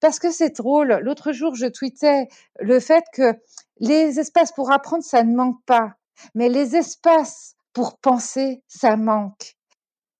Parce 0.00 0.18
que 0.18 0.30
c'est 0.30 0.56
drôle, 0.56 1.00
l'autre 1.02 1.32
jour 1.32 1.54
je 1.54 1.66
tweetais 1.66 2.28
le 2.60 2.80
fait 2.80 3.04
que 3.12 3.34
les 3.78 4.20
espaces 4.20 4.52
pour 4.52 4.70
apprendre 4.72 5.04
ça 5.04 5.22
ne 5.24 5.34
manque 5.34 5.62
pas, 5.66 5.94
mais 6.34 6.48
les 6.48 6.76
espaces 6.76 7.54
pour 7.72 7.98
penser 7.98 8.62
ça 8.68 8.96
manque. 8.96 9.56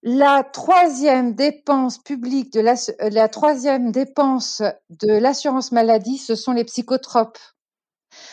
La 0.02 0.42
troisième 0.44 1.34
dépense 1.34 1.98
publique 1.98 2.54
de 2.54 2.60
la, 2.60 2.74
euh, 3.02 3.10
la 3.10 3.28
troisième 3.28 3.92
dépense 3.92 4.62
de 4.88 5.12
l'assurance 5.12 5.72
maladie, 5.72 6.16
ce 6.16 6.34
sont 6.34 6.52
les 6.52 6.64
psychotropes. 6.64 7.38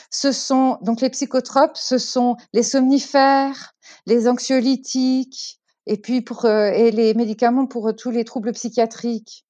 Ce 0.10 0.32
sont 0.32 0.78
donc 0.82 1.02
les 1.02 1.10
psychotropes, 1.10 1.76
ce 1.76 1.98
sont 1.98 2.38
les 2.54 2.64
somnifères, 2.64 3.74
les 4.06 4.30
anxiolytiques, 4.30 5.60
et 5.86 5.98
puis 5.98 6.22
pour 6.22 6.46
euh, 6.46 6.70
et 6.70 6.92
les 6.92 7.14
médicaments 7.14 7.68
pour 7.68 7.94
tous 7.96 8.12
les 8.12 8.24
troubles 8.24 8.54
psychiatriques. 8.54 9.47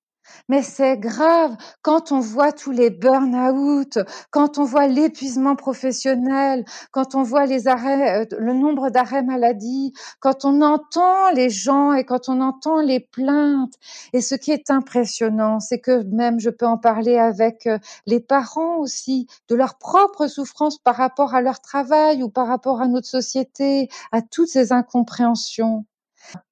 Mais 0.50 0.62
c'est 0.62 0.98
grave 0.98 1.56
quand 1.82 2.12
on 2.12 2.20
voit 2.20 2.52
tous 2.52 2.72
les 2.72 2.90
burn-out, 2.90 4.00
quand 4.32 4.58
on 4.58 4.64
voit 4.64 4.88
l'épuisement 4.88 5.56
professionnel, 5.56 6.66
quand 6.92 7.16
on 7.16 7.24
voit 7.24 7.46
les 7.46 7.68
arrêts, 7.68 8.22
euh, 8.22 8.26
le 8.40 8.54
nombre 8.54 8.90
d'arrêts 8.90 9.24
maladie, 9.24 9.94
quand 10.20 10.46
on 10.46 10.62
entend 10.62 11.32
les 11.34 11.50
gens 11.50 11.94
et 11.94 12.04
quand 12.06 12.30
on 12.30 12.42
entend 12.42 12.82
les 12.82 13.00
plaintes. 13.00 13.74
Et 14.14 14.22
ce 14.22 14.36
qui 14.36 14.52
est 14.52 14.70
impressionnant, 14.70 15.60
c'est 15.60 15.80
que 15.80 16.04
même 16.04 16.40
je 16.40 16.50
peux 16.50 16.68
en 16.68 16.78
parler 16.78 17.18
avec 17.18 17.68
euh, 17.68 17.78
les 18.06 18.20
parents 18.20 18.78
aussi, 18.78 19.28
de 19.50 19.56
leur 19.56 19.78
propre 19.78 20.28
souffrance 20.28 20.78
par 20.78 20.96
rapport 20.96 21.36
à 21.36 21.42
leur 21.42 21.62
travail 21.62 22.24
ou 22.24 22.30
par 22.30 22.48
rapport 22.48 22.82
à 22.82 22.88
notre 22.88 23.08
société, 23.08 23.90
à 24.12 24.22
toutes 24.22 24.50
ces 24.50 24.72
incompréhensions. 24.72 25.86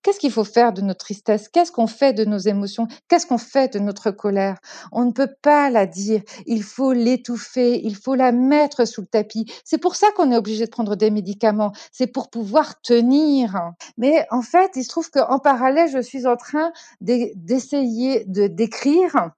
Qu'est-ce 0.01 0.19
qu'il 0.19 0.31
faut 0.31 0.43
faire 0.43 0.73
de 0.73 0.81
notre 0.81 1.05
tristesse 1.05 1.49
Qu'est-ce 1.49 1.71
qu'on 1.71 1.87
fait 1.87 2.13
de 2.13 2.25
nos 2.25 2.37
émotions? 2.37 2.87
Qu'est-ce 3.07 3.25
qu'on 3.25 3.37
fait 3.37 3.73
de 3.73 3.79
notre 3.79 4.11
colère? 4.11 4.57
On 4.91 5.05
ne 5.05 5.11
peut 5.11 5.33
pas 5.41 5.69
la 5.69 5.85
dire. 5.85 6.21
Il 6.45 6.63
faut 6.63 6.93
l'étouffer. 6.93 7.81
Il 7.83 7.95
faut 7.95 8.15
la 8.15 8.31
mettre 8.31 8.85
sous 8.85 9.01
le 9.01 9.07
tapis. 9.07 9.51
C'est 9.63 9.77
pour 9.77 9.95
ça 9.95 10.07
qu'on 10.15 10.31
est 10.31 10.37
obligé 10.37 10.65
de 10.65 10.69
prendre 10.69 10.95
des 10.95 11.11
médicaments. 11.11 11.71
C'est 11.91 12.07
pour 12.07 12.29
pouvoir 12.29 12.81
tenir. 12.81 13.71
Mais 13.97 14.25
en 14.31 14.41
fait, 14.41 14.71
il 14.75 14.83
se 14.83 14.89
trouve 14.89 15.09
qu'en 15.09 15.39
parallèle, 15.39 15.89
je 15.89 16.01
suis 16.01 16.27
en 16.27 16.35
train 16.35 16.71
d'essayer 17.01 18.25
de 18.25 18.47
d'écrire 18.47 19.31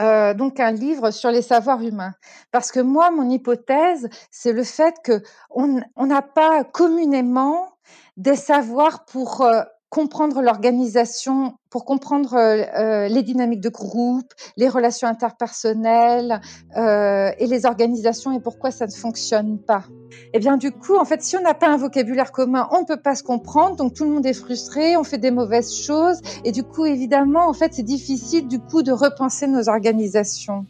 euh, 0.00 0.32
donc 0.32 0.60
un 0.60 0.70
livre 0.70 1.10
sur 1.10 1.30
les 1.30 1.42
savoirs 1.42 1.82
humains. 1.82 2.14
Parce 2.52 2.72
que 2.72 2.80
moi, 2.80 3.10
mon 3.10 3.28
hypothèse, 3.28 4.08
c'est 4.30 4.52
le 4.52 4.64
fait 4.64 4.94
que 5.04 5.22
on 5.50 6.06
n'a 6.06 6.22
pas 6.22 6.64
communément 6.64 7.68
des 8.16 8.36
savoirs 8.36 9.04
pour 9.06 9.42
euh, 9.42 9.62
comprendre 9.88 10.40
l'organisation, 10.40 11.54
pour 11.68 11.84
comprendre 11.84 12.34
euh, 12.34 12.62
euh, 12.78 13.08
les 13.08 13.22
dynamiques 13.22 13.60
de 13.60 13.70
groupe, 13.70 14.32
les 14.56 14.68
relations 14.68 15.08
interpersonnelles 15.08 16.40
et 16.76 17.46
les 17.46 17.66
organisations 17.66 18.32
et 18.32 18.40
pourquoi 18.40 18.70
ça 18.70 18.86
ne 18.86 18.92
fonctionne 18.92 19.58
pas. 19.58 19.84
Et 20.12 20.30
eh 20.34 20.38
bien 20.38 20.56
du 20.56 20.70
coup, 20.70 20.96
en 20.96 21.04
fait, 21.04 21.22
si 21.22 21.36
on 21.36 21.40
n'a 21.40 21.54
pas 21.54 21.68
un 21.68 21.76
vocabulaire 21.76 22.30
commun, 22.30 22.68
on 22.72 22.82
ne 22.82 22.86
peut 22.86 23.00
pas 23.00 23.14
se 23.14 23.22
comprendre, 23.22 23.76
donc 23.76 23.94
tout 23.94 24.04
le 24.04 24.10
monde 24.10 24.26
est 24.26 24.32
frustré, 24.34 24.96
on 24.96 25.04
fait 25.04 25.18
des 25.18 25.30
mauvaises 25.30 25.74
choses 25.74 26.20
et 26.44 26.52
du 26.52 26.62
coup, 26.62 26.84
évidemment, 26.84 27.48
en 27.48 27.52
fait, 27.52 27.74
c'est 27.74 27.82
difficile 27.82 28.46
du 28.48 28.60
coup 28.60 28.82
de 28.82 28.92
repenser 28.92 29.46
nos 29.46 29.68
organisations. 29.68 30.66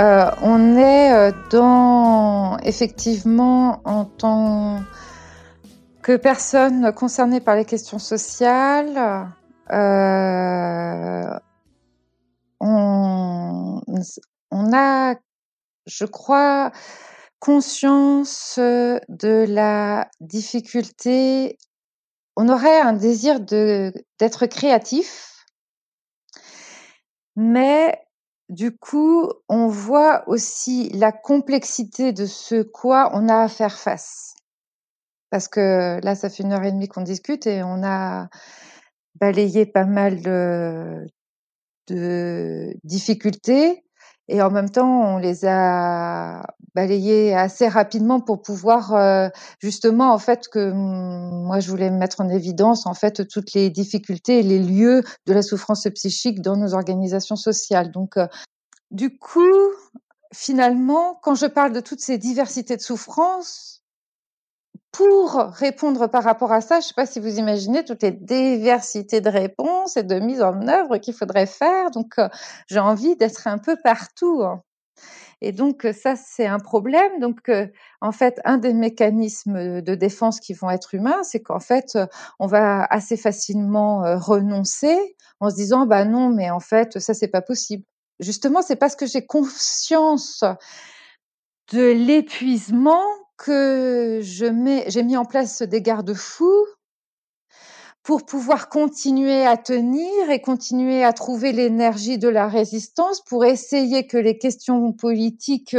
Euh, 0.00 0.30
on 0.40 0.78
est 0.78 1.12
euh, 1.12 1.30
dans, 1.50 2.56
effectivement, 2.60 3.82
en 3.84 4.06
tant 4.06 4.80
que 6.00 6.16
personne 6.16 6.90
concernée 6.94 7.40
par 7.40 7.54
les 7.54 7.66
questions 7.66 7.98
sociales, 7.98 9.30
euh, 9.70 11.38
on, 12.60 13.82
a, 14.72 15.16
je 15.86 16.04
crois, 16.06 16.72
conscience 17.38 18.58
de 18.58 19.44
la 19.46 20.08
difficulté. 20.20 21.58
On 22.36 22.48
aurait 22.48 22.80
un 22.80 22.94
désir 22.94 23.38
d'être 23.38 24.46
créatif, 24.46 25.44
mais 27.36 28.00
du 28.50 28.76
coup, 28.76 29.30
on 29.48 29.68
voit 29.68 30.28
aussi 30.28 30.90
la 30.90 31.12
complexité 31.12 32.12
de 32.12 32.26
ce 32.26 32.62
quoi 32.62 33.10
on 33.14 33.28
a 33.28 33.42
à 33.42 33.48
faire 33.48 33.78
face. 33.78 34.34
Parce 35.30 35.46
que 35.46 36.00
là, 36.04 36.16
ça 36.16 36.28
fait 36.28 36.42
une 36.42 36.52
heure 36.52 36.64
et 36.64 36.72
demie 36.72 36.88
qu'on 36.88 37.02
discute 37.02 37.46
et 37.46 37.62
on 37.62 37.84
a 37.84 38.28
balayé 39.14 39.66
pas 39.66 39.84
mal 39.84 40.20
de, 40.20 41.06
difficultés 42.84 43.84
et 44.28 44.42
en 44.42 44.50
même 44.50 44.70
temps, 44.70 45.14
on 45.14 45.18
les 45.18 45.44
a 45.44 46.42
balayées 46.74 47.34
assez 47.34 47.68
rapidement 47.68 48.20
pour 48.20 48.42
pouvoir 48.42 48.94
euh, 48.94 49.28
justement, 49.60 50.12
en 50.12 50.18
fait, 50.18 50.48
que 50.48 50.70
mm, 50.72 51.44
moi, 51.44 51.60
je 51.60 51.70
voulais 51.70 51.90
mettre 51.90 52.20
en 52.20 52.28
évidence, 52.28 52.86
en 52.86 52.94
fait, 52.94 53.26
toutes 53.28 53.52
les 53.54 53.70
difficultés 53.70 54.40
et 54.40 54.42
les 54.42 54.58
lieux 54.58 55.02
de 55.26 55.32
la 55.32 55.42
souffrance 55.42 55.86
psychique 55.94 56.40
dans 56.42 56.56
nos 56.56 56.74
organisations 56.74 57.36
sociales. 57.36 57.90
Donc, 57.90 58.16
euh, 58.16 58.26
du 58.90 59.18
coup, 59.18 59.40
finalement, 60.32 61.18
quand 61.22 61.34
je 61.34 61.46
parle 61.46 61.72
de 61.72 61.80
toutes 61.80 62.00
ces 62.00 62.18
diversités 62.18 62.76
de 62.76 62.82
souffrances, 62.82 63.80
pour 64.92 65.34
répondre 65.34 66.08
par 66.08 66.24
rapport 66.24 66.52
à 66.52 66.60
ça, 66.60 66.80
je 66.80 66.86
ne 66.86 66.88
sais 66.88 66.94
pas 66.94 67.06
si 67.06 67.20
vous 67.20 67.38
imaginez 67.38 67.84
toutes 67.84 68.02
les 68.02 68.10
diversités 68.10 69.20
de 69.20 69.28
réponses 69.28 69.96
et 69.96 70.02
de 70.02 70.18
mise 70.18 70.42
en 70.42 70.66
œuvre 70.66 70.98
qu'il 70.98 71.14
faudrait 71.14 71.46
faire. 71.46 71.90
Donc, 71.90 72.18
euh, 72.18 72.28
j'ai 72.68 72.80
envie 72.80 73.16
d'être 73.16 73.46
un 73.46 73.58
peu 73.58 73.76
partout. 73.82 74.42
Hein. 74.42 74.62
Et 75.42 75.52
donc, 75.52 75.86
ça, 75.94 76.16
c'est 76.16 76.46
un 76.46 76.58
problème. 76.58 77.20
Donc, 77.20 77.48
euh, 77.48 77.66
en 78.00 78.12
fait, 78.12 78.40
un 78.44 78.58
des 78.58 78.74
mécanismes 78.74 79.80
de 79.80 79.94
défense 79.94 80.40
qui 80.40 80.52
vont 80.54 80.70
être 80.70 80.94
humains, 80.94 81.22
c'est 81.22 81.40
qu'en 81.40 81.60
fait, 81.60 81.98
on 82.38 82.46
va 82.46 82.84
assez 82.84 83.16
facilement 83.16 84.18
renoncer 84.18 85.16
en 85.40 85.50
se 85.50 85.54
disant, 85.56 85.86
bah 85.86 86.04
non, 86.04 86.28
mais 86.28 86.50
en 86.50 86.60
fait, 86.60 86.98
ça, 86.98 87.14
c'est 87.14 87.28
pas 87.28 87.42
possible. 87.42 87.84
Justement, 88.20 88.60
c'est 88.60 88.76
parce 88.76 88.96
que 88.96 89.06
j'ai 89.06 89.24
conscience 89.24 90.44
de 91.72 91.90
l'épuisement 91.92 93.02
que 93.38 94.20
je 94.22 94.44
mets, 94.44 94.84
j'ai 94.88 95.02
mis 95.02 95.16
en 95.16 95.24
place 95.24 95.62
des 95.62 95.80
garde-fous 95.80 96.66
pour 98.02 98.24
pouvoir 98.24 98.68
continuer 98.68 99.46
à 99.46 99.56
tenir 99.56 100.30
et 100.30 100.40
continuer 100.40 101.04
à 101.04 101.12
trouver 101.12 101.52
l'énergie 101.52 102.18
de 102.18 102.28
la 102.28 102.48
résistance 102.48 103.22
pour 103.22 103.44
essayer 103.44 104.06
que 104.06 104.16
les 104.16 104.38
questions 104.38 104.92
politiques 104.92 105.76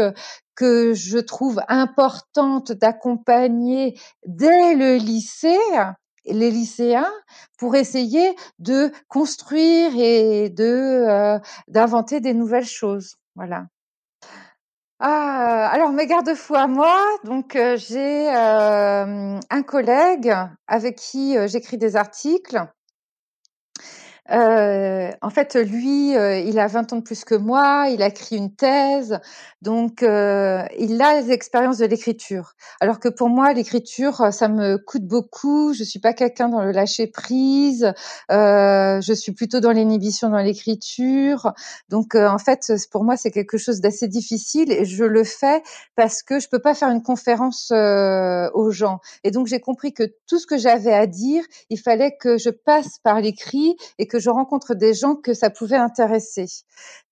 que 0.56 0.94
je 0.94 1.18
trouve 1.18 1.60
importantes 1.68 2.72
d'accompagner 2.72 3.98
dès 4.28 4.76
le 4.76 4.98
lycée, 4.98 5.58
les 6.26 6.52
lycéens, 6.52 7.12
pour 7.58 7.76
essayer 7.76 8.36
de 8.60 8.92
construire 9.08 9.92
et 9.98 10.50
de 10.50 10.64
euh, 10.64 11.40
d'inventer 11.68 12.20
des 12.20 12.36
nouvelles 12.36 12.66
choses. 12.66 13.16
Voilà. 13.36 13.66
Ah, 15.04 15.68
alors 15.74 15.92
mes 15.92 16.06
garde-fous 16.06 16.54
à 16.54 16.68
moi, 16.68 16.96
donc 17.24 17.56
euh, 17.56 17.76
j'ai 17.76 18.30
euh, 18.30 19.40
un 19.50 19.64
collègue 19.64 20.32
avec 20.68 20.96
qui 20.96 21.36
euh, 21.36 21.48
j'écris 21.48 21.80
des 21.80 21.96
articles 21.96 22.64
euh, 24.30 25.12
en 25.22 25.30
fait, 25.32 25.56
lui, 25.56 26.16
euh, 26.16 26.38
il 26.38 26.60
a 26.60 26.68
20 26.68 26.94
ans 26.94 26.98
de 26.98 27.02
plus 27.02 27.26
que 27.26 27.34
moi, 27.34 27.88
il 27.90 28.04
a 28.04 28.08
écrit 28.08 28.38
une 28.38 28.54
thèse, 28.54 29.20
donc 29.64 30.04
euh, 30.04 30.64
il 30.78 31.02
a 31.02 31.20
les 31.20 31.32
expériences 31.32 31.80
de 31.80 31.86
l'écriture. 31.86 32.54
Alors 32.80 33.00
que 33.00 33.10
pour 33.10 33.30
moi, 33.30 33.52
l'écriture, 33.54 34.32
ça 34.32 34.48
me 34.48 34.78
coûte 34.78 35.06
beaucoup. 35.06 35.74
Je 35.74 35.84
suis 35.84 36.00
pas 36.00 36.14
quelqu'un 36.14 36.50
dans 36.50 36.62
le 36.62 36.72
lâcher 36.72 37.08
prise. 37.08 37.92
je 38.30 39.14
suis 39.14 39.32
plutôt 39.32 39.60
dans 39.60 39.72
l'inhibition 39.72 40.30
dans 40.30 40.38
l'écriture. 40.38 41.52
Donc, 41.90 42.16
en 42.16 42.38
fait, 42.38 42.72
pour 42.92 43.04
moi, 43.04 43.18
c'est 43.18 43.32
quelque 43.32 43.58
chose 43.58 43.82
d'assez 43.82 44.08
difficile 44.08 44.72
et 44.72 44.86
je 44.86 45.04
le 45.04 45.24
fais 45.24 45.64
parce 45.96 46.22
que 46.22 46.40
je 46.40 46.48
peux 46.48 46.60
pas 46.60 46.76
faire 46.76 46.90
une 46.90 47.04
conférence 47.04 47.72
aux 47.72 48.72
gens. 48.72 49.00
Et 49.24 49.32
donc, 49.32 49.48
j'ai 49.48 49.60
compris 49.60 49.94
que 49.94 50.04
tout 50.28 50.40
ce 50.40 50.46
que 50.46 50.58
j'avais 50.58 50.94
à 50.94 51.08
dire, 51.08 51.44
il 51.70 51.80
fallait 51.80 52.16
que 52.18 52.38
je 52.38 52.50
passe 52.50 53.00
par 53.04 53.20
l'écrit 53.20 53.76
et 53.98 54.08
que 54.12 54.20
je 54.20 54.30
rencontre 54.30 54.76
des 54.76 54.94
gens 54.94 55.16
que 55.16 55.34
ça 55.34 55.50
pouvait 55.50 55.78
intéresser. 55.78 56.46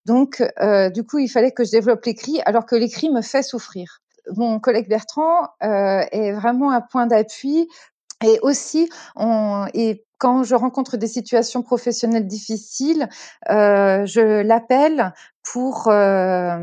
Donc, 0.04 0.42
euh, 0.60 0.90
du 0.90 1.02
coup, 1.02 1.18
il 1.18 1.28
fallait 1.28 1.50
que 1.50 1.64
je 1.64 1.70
développe 1.70 2.04
l'écrit, 2.04 2.42
alors 2.44 2.66
que 2.66 2.76
l'écrit 2.76 3.08
me 3.08 3.22
fait 3.22 3.42
souffrir. 3.42 4.00
Mon 4.36 4.60
collègue 4.60 4.86
Bertrand 4.86 5.48
euh, 5.62 6.04
est 6.12 6.32
vraiment 6.32 6.70
un 6.70 6.82
point 6.82 7.06
d'appui. 7.06 7.68
Et 8.22 8.38
aussi, 8.42 8.90
on, 9.16 9.66
et 9.72 10.04
quand 10.20 10.44
je 10.44 10.54
rencontre 10.54 10.96
des 10.96 11.08
situations 11.08 11.62
professionnelles 11.62 12.26
difficiles, 12.26 13.08
euh, 13.50 14.04
je 14.06 14.42
l'appelle 14.42 15.12
pour 15.42 15.88
euh, 15.88 16.58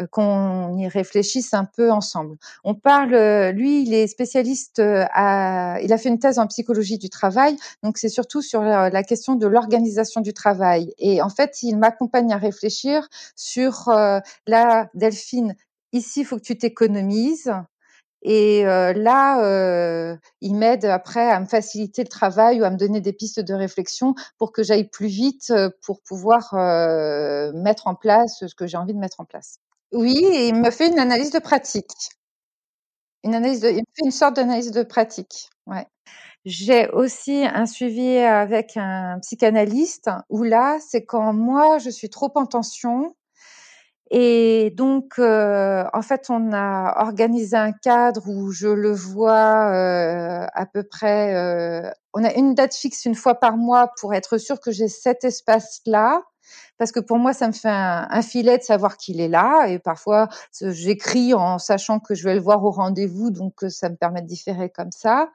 euh, 0.00 0.06
qu'on 0.06 0.76
y 0.76 0.88
réfléchisse 0.88 1.54
un 1.54 1.64
peu 1.64 1.90
ensemble. 1.90 2.36
On 2.64 2.74
parle, 2.74 3.14
euh, 3.14 3.52
lui, 3.52 3.82
il 3.82 3.94
est 3.94 4.06
spécialiste, 4.06 4.78
euh, 4.78 5.04
à, 5.12 5.78
il 5.82 5.92
a 5.92 5.98
fait 5.98 6.08
une 6.08 6.18
thèse 6.18 6.38
en 6.38 6.46
psychologie 6.46 6.98
du 6.98 7.08
travail, 7.08 7.56
donc 7.82 7.98
c'est 7.98 8.08
surtout 8.08 8.42
sur 8.42 8.62
la, 8.62 9.02
question 9.02 9.34
de 9.34 9.46
l'organisation 9.46 10.20
du 10.20 10.32
travail. 10.32 10.92
Et 10.98 11.22
en 11.22 11.30
fait, 11.30 11.62
il 11.62 11.76
m'accompagne 11.76 12.32
à 12.32 12.36
réfléchir 12.36 13.08
sur 13.34 13.90
la 14.46 14.90
Delphine. 14.94 15.54
Ici, 15.92 16.20
il 16.20 16.24
faut 16.24 16.36
que 16.36 16.42
tu 16.42 16.56
t'économises. 16.58 17.52
Et 18.22 18.62
là, 18.64 20.16
il 20.40 20.54
m'aide 20.56 20.84
après 20.84 21.30
à 21.30 21.40
me 21.40 21.46
faciliter 21.46 22.02
le 22.02 22.08
travail 22.08 22.60
ou 22.60 22.64
à 22.64 22.70
me 22.70 22.76
donner 22.76 23.00
des 23.00 23.12
pistes 23.12 23.40
de 23.40 23.54
réflexion 23.54 24.14
pour 24.38 24.52
que 24.52 24.62
j'aille 24.62 24.88
plus 24.88 25.08
vite 25.08 25.52
pour 25.82 26.00
pouvoir 26.02 26.54
mettre 27.54 27.86
en 27.86 27.94
place 27.94 28.44
ce 28.46 28.54
que 28.54 28.66
j'ai 28.66 28.76
envie 28.76 28.94
de 28.94 28.98
mettre 28.98 29.20
en 29.20 29.24
place. 29.24 29.58
Oui, 29.92 30.16
il 30.48 30.54
me 30.54 30.70
fait 30.70 30.88
une 30.88 30.98
analyse 31.00 31.30
de 31.32 31.38
pratique. 31.40 32.10
Une 33.24 33.34
analyse 33.34 33.60
de 33.60 33.68
il 33.68 33.74
me 33.76 33.84
fait 33.94 34.04
une 34.06 34.10
sorte 34.10 34.36
d'analyse 34.36 34.70
de 34.70 34.82
pratique, 34.82 35.50
ouais. 35.66 35.86
J'ai 36.46 36.88
aussi 36.90 37.44
un 37.46 37.66
suivi 37.66 38.18
avec 38.18 38.76
un 38.76 39.18
psychanalyste 39.22 40.10
où 40.30 40.42
là, 40.44 40.78
c'est 40.80 41.04
quand 41.04 41.32
moi, 41.34 41.78
je 41.78 41.90
suis 41.90 42.10
trop 42.10 42.32
en 42.36 42.46
tension 42.46 43.14
et 44.10 44.72
donc, 44.76 45.18
euh, 45.18 45.84
en 45.92 46.02
fait, 46.02 46.26
on 46.30 46.52
a 46.52 47.00
organisé 47.04 47.56
un 47.56 47.72
cadre 47.72 48.28
où 48.28 48.50
je 48.50 48.68
le 48.68 48.92
vois 48.92 49.70
euh, 49.72 50.46
à 50.52 50.66
peu 50.66 50.82
près. 50.82 51.34
Euh, 51.34 51.90
on 52.12 52.24
a 52.24 52.32
une 52.34 52.54
date 52.54 52.74
fixe 52.74 53.04
une 53.04 53.14
fois 53.14 53.36
par 53.36 53.56
mois 53.56 53.92
pour 54.00 54.12
être 54.14 54.38
sûr 54.38 54.58
que 54.60 54.72
j'ai 54.72 54.88
cet 54.88 55.24
espace-là 55.24 56.22
parce 56.78 56.92
que 56.92 57.00
pour 57.00 57.18
moi, 57.18 57.32
ça 57.32 57.46
me 57.46 57.52
fait 57.52 57.68
un, 57.68 58.22
filet 58.22 58.58
de 58.58 58.62
savoir 58.62 58.96
qu'il 58.96 59.20
est 59.20 59.28
là. 59.28 59.66
Et 59.68 59.78
parfois, 59.78 60.28
j'écris 60.60 61.34
en 61.34 61.58
sachant 61.58 62.00
que 62.00 62.14
je 62.14 62.24
vais 62.24 62.34
le 62.34 62.40
voir 62.40 62.64
au 62.64 62.70
rendez-vous, 62.70 63.30
donc 63.30 63.64
euh, 63.64 63.68
ça 63.68 63.90
me 63.90 63.96
permet 63.96 64.22
de 64.22 64.26
différer 64.26 64.70
comme 64.70 64.90
ça. 64.90 65.30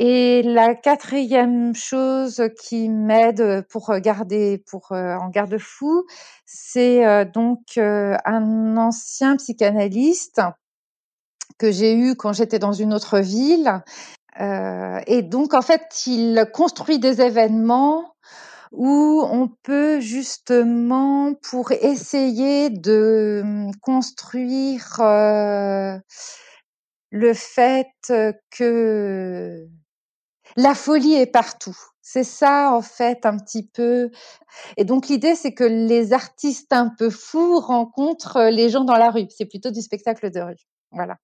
Et 0.00 0.42
la 0.44 0.76
quatrième 0.76 1.74
chose 1.74 2.40
qui 2.62 2.88
m'aide 2.88 3.66
pour 3.68 3.92
garder, 3.98 4.62
pour 4.70 4.92
euh, 4.92 5.16
en 5.16 5.28
garde-fou, 5.28 6.04
c'est 6.46 7.04
euh, 7.04 7.24
donc 7.24 7.76
un 7.78 8.76
ancien 8.76 9.36
psychanalyste 9.36 10.40
que 11.58 11.72
j'ai 11.72 11.96
eu 11.96 12.14
quand 12.14 12.32
j'étais 12.32 12.60
dans 12.60 12.72
une 12.72 12.94
autre 12.94 13.18
ville. 13.18 13.82
et 14.38 15.22
donc, 15.22 15.52
en 15.54 15.62
fait, 15.62 16.06
il 16.06 16.46
construit 16.54 17.00
des 17.00 17.20
événements 17.20 18.14
où 18.70 19.22
on 19.28 19.48
peut 19.48 19.98
justement, 19.98 21.34
pour 21.34 21.72
essayer 21.72 22.70
de 22.70 23.40
hum, 23.42 23.72
construire 23.80 25.00
euh, 25.00 25.98
le 27.10 27.34
fait 27.34 27.88
que 28.50 29.66
la 30.56 30.74
folie 30.74 31.14
est 31.14 31.26
partout. 31.26 31.76
C'est 32.02 32.24
ça, 32.24 32.72
en 32.72 32.80
fait, 32.80 33.26
un 33.26 33.36
petit 33.36 33.66
peu. 33.66 34.10
Et 34.76 34.84
donc, 34.84 35.08
l'idée, 35.08 35.34
c'est 35.34 35.52
que 35.52 35.64
les 35.64 36.12
artistes 36.12 36.72
un 36.72 36.88
peu 36.88 37.10
fous 37.10 37.60
rencontrent 37.60 38.48
les 38.50 38.70
gens 38.70 38.84
dans 38.84 38.96
la 38.96 39.10
rue. 39.10 39.26
C'est 39.28 39.46
plutôt 39.46 39.70
du 39.70 39.82
spectacle 39.82 40.30
de 40.30 40.40
rue. 40.40 40.56
Voilà. 40.90 41.16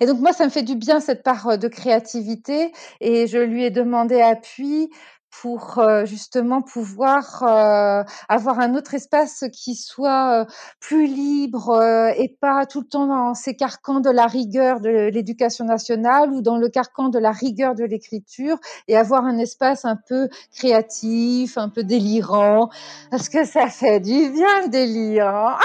Et 0.00 0.06
donc 0.06 0.20
moi, 0.20 0.32
ça 0.32 0.44
me 0.44 0.50
fait 0.50 0.62
du 0.62 0.76
bien 0.76 1.00
cette 1.00 1.22
part 1.22 1.58
de 1.58 1.68
créativité 1.68 2.72
et 3.00 3.26
je 3.26 3.38
lui 3.38 3.64
ai 3.64 3.70
demandé 3.70 4.20
appui 4.20 4.90
pour 5.40 5.78
euh, 5.78 6.04
justement 6.04 6.60
pouvoir 6.60 7.42
euh, 7.42 8.04
avoir 8.28 8.60
un 8.60 8.74
autre 8.74 8.94
espace 8.94 9.44
qui 9.52 9.74
soit 9.74 10.42
euh, 10.42 10.44
plus 10.78 11.06
libre 11.06 11.82
et 12.16 12.28
pas 12.28 12.66
tout 12.66 12.80
le 12.80 12.86
temps 12.86 13.06
dans 13.06 13.34
ces 13.34 13.56
carcans 13.56 14.00
de 14.00 14.10
la 14.10 14.26
rigueur 14.26 14.80
de 14.80 15.08
l'éducation 15.08 15.64
nationale 15.64 16.30
ou 16.30 16.42
dans 16.42 16.58
le 16.58 16.68
carcan 16.68 17.08
de 17.08 17.18
la 17.18 17.32
rigueur 17.32 17.74
de 17.74 17.84
l'écriture 17.84 18.58
et 18.88 18.96
avoir 18.96 19.24
un 19.24 19.38
espace 19.38 19.84
un 19.84 19.96
peu 19.96 20.28
créatif, 20.54 21.56
un 21.56 21.68
peu 21.68 21.82
délirant, 21.82 22.68
parce 23.10 23.28
que 23.28 23.44
ça 23.44 23.68
fait 23.68 24.00
du 24.00 24.30
bien 24.30 24.62
le 24.62 24.68
délire. 24.68 25.28
Hein. 25.28 25.58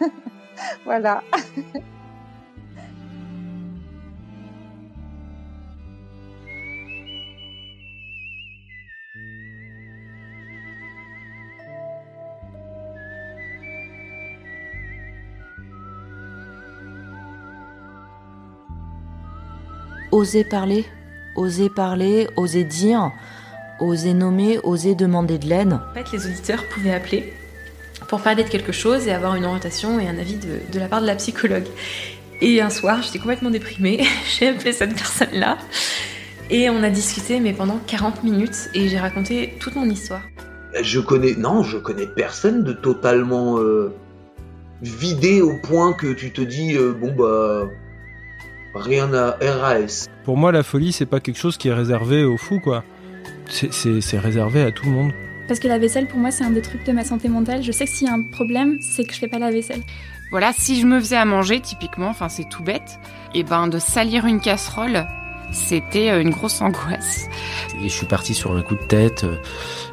voilà. 0.84 1.22
oser 20.14 20.44
parler, 20.44 20.84
oser 21.34 21.68
parler, 21.68 22.28
oser 22.36 22.62
dire, 22.62 23.10
oser 23.80 24.14
nommer, 24.14 24.60
oser 24.62 24.94
demander 24.94 25.38
de 25.38 25.48
l'aide. 25.48 25.72
En 25.72 25.92
fait, 25.92 26.12
les 26.12 26.26
auditeurs 26.26 26.64
pouvaient 26.68 26.94
appeler 26.94 27.32
pour 28.06 28.20
parler 28.20 28.44
de 28.44 28.48
quelque 28.48 28.70
chose 28.70 29.08
et 29.08 29.10
avoir 29.10 29.34
une 29.34 29.44
orientation 29.44 29.98
et 29.98 30.06
un 30.06 30.16
avis 30.16 30.36
de, 30.36 30.78
la 30.78 30.86
part 30.86 31.00
de 31.00 31.06
la 31.06 31.16
psychologue. 31.16 31.66
Et 32.40 32.60
un 32.60 32.70
soir, 32.70 33.02
j'étais 33.02 33.18
complètement 33.18 33.50
déprimée, 33.50 34.04
j'ai 34.38 34.48
appelé 34.50 34.72
cette 34.72 34.94
personne-là 34.94 35.58
et 36.48 36.70
on 36.70 36.84
a 36.84 36.90
discuté, 36.90 37.40
mais 37.40 37.52
pendant 37.52 37.80
40 37.84 38.22
minutes, 38.22 38.70
et 38.72 38.88
j'ai 38.88 38.98
raconté 38.98 39.54
toute 39.58 39.74
mon 39.74 39.90
histoire. 39.90 40.22
Je 40.80 41.00
connais, 41.00 41.34
non, 41.34 41.64
je 41.64 41.78
connais 41.78 42.06
personne 42.06 42.62
de 42.62 42.72
totalement 42.72 43.58
euh, 43.58 43.92
vidé 44.80 45.40
au 45.40 45.56
point 45.60 45.92
que 45.92 46.12
tu 46.12 46.30
te 46.30 46.42
dis, 46.42 46.76
euh, 46.76 46.92
bon 46.92 47.12
bah 47.16 47.68
rien 48.74 49.12
à 49.14 49.36
RAS. 49.40 50.08
Pour 50.24 50.36
moi, 50.36 50.52
la 50.52 50.62
folie, 50.62 50.92
c'est 50.92 51.06
pas 51.06 51.20
quelque 51.20 51.38
chose 51.38 51.56
qui 51.56 51.68
est 51.68 51.74
réservé 51.74 52.24
aux 52.24 52.36
fous, 52.36 52.60
quoi. 52.60 52.84
C'est 53.48 54.18
réservé 54.18 54.62
à 54.62 54.72
tout 54.72 54.86
le 54.86 54.92
monde. 54.92 55.12
Parce 55.46 55.60
que 55.60 55.68
la 55.68 55.78
vaisselle, 55.78 56.06
pour 56.06 56.18
moi, 56.18 56.30
c'est 56.30 56.44
un 56.44 56.50
des 56.50 56.62
trucs 56.62 56.84
de 56.84 56.92
ma 56.92 57.04
santé 57.04 57.28
mentale. 57.28 57.62
Je 57.62 57.72
sais 57.72 57.84
que 57.84 57.90
s'il 57.90 58.06
y 58.08 58.10
a 58.10 58.14
un 58.14 58.22
problème, 58.22 58.78
c'est 58.80 59.04
que 59.04 59.12
je 59.12 59.18
fais 59.18 59.28
pas 59.28 59.38
la 59.38 59.50
vaisselle. 59.50 59.82
Voilà, 60.30 60.52
si 60.56 60.80
je 60.80 60.86
me 60.86 60.98
faisais 60.98 61.16
à 61.16 61.24
manger, 61.24 61.60
typiquement, 61.60 62.08
enfin 62.08 62.28
c'est 62.28 62.48
tout 62.48 62.62
bête, 62.62 62.98
et 63.34 63.44
ben 63.44 63.68
de 63.68 63.78
salir 63.78 64.24
une 64.26 64.40
casserole, 64.40 65.06
c'était 65.52 66.10
euh, 66.10 66.20
une 66.20 66.30
grosse 66.30 66.60
angoisse. 66.60 67.28
Et 67.80 67.88
je 67.88 67.94
suis 67.94 68.06
parti 68.06 68.34
sur 68.34 68.56
un 68.56 68.62
coup 68.62 68.74
de 68.74 68.84
tête, 68.84 69.24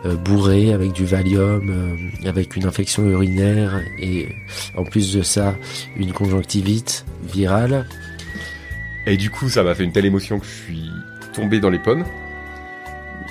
euh, 0.05 0.15
bourré, 0.15 0.73
avec 0.73 0.93
du 0.93 1.05
Valium, 1.05 1.69
euh, 1.69 2.27
avec 2.27 2.55
une 2.55 2.65
infection 2.65 3.07
urinaire, 3.07 3.81
et 3.99 4.29
en 4.75 4.83
plus 4.83 5.13
de 5.13 5.21
ça, 5.21 5.55
une 5.95 6.13
conjonctivite 6.13 7.05
virale. 7.23 7.85
Et 9.05 9.17
du 9.17 9.29
coup, 9.29 9.49
ça 9.49 9.63
m'a 9.63 9.73
fait 9.75 9.83
une 9.83 9.91
telle 9.91 10.05
émotion 10.05 10.39
que 10.39 10.45
je 10.45 10.51
suis 10.51 10.91
tombé 11.33 11.59
dans 11.59 11.69
les 11.69 11.79
pommes. 11.79 12.05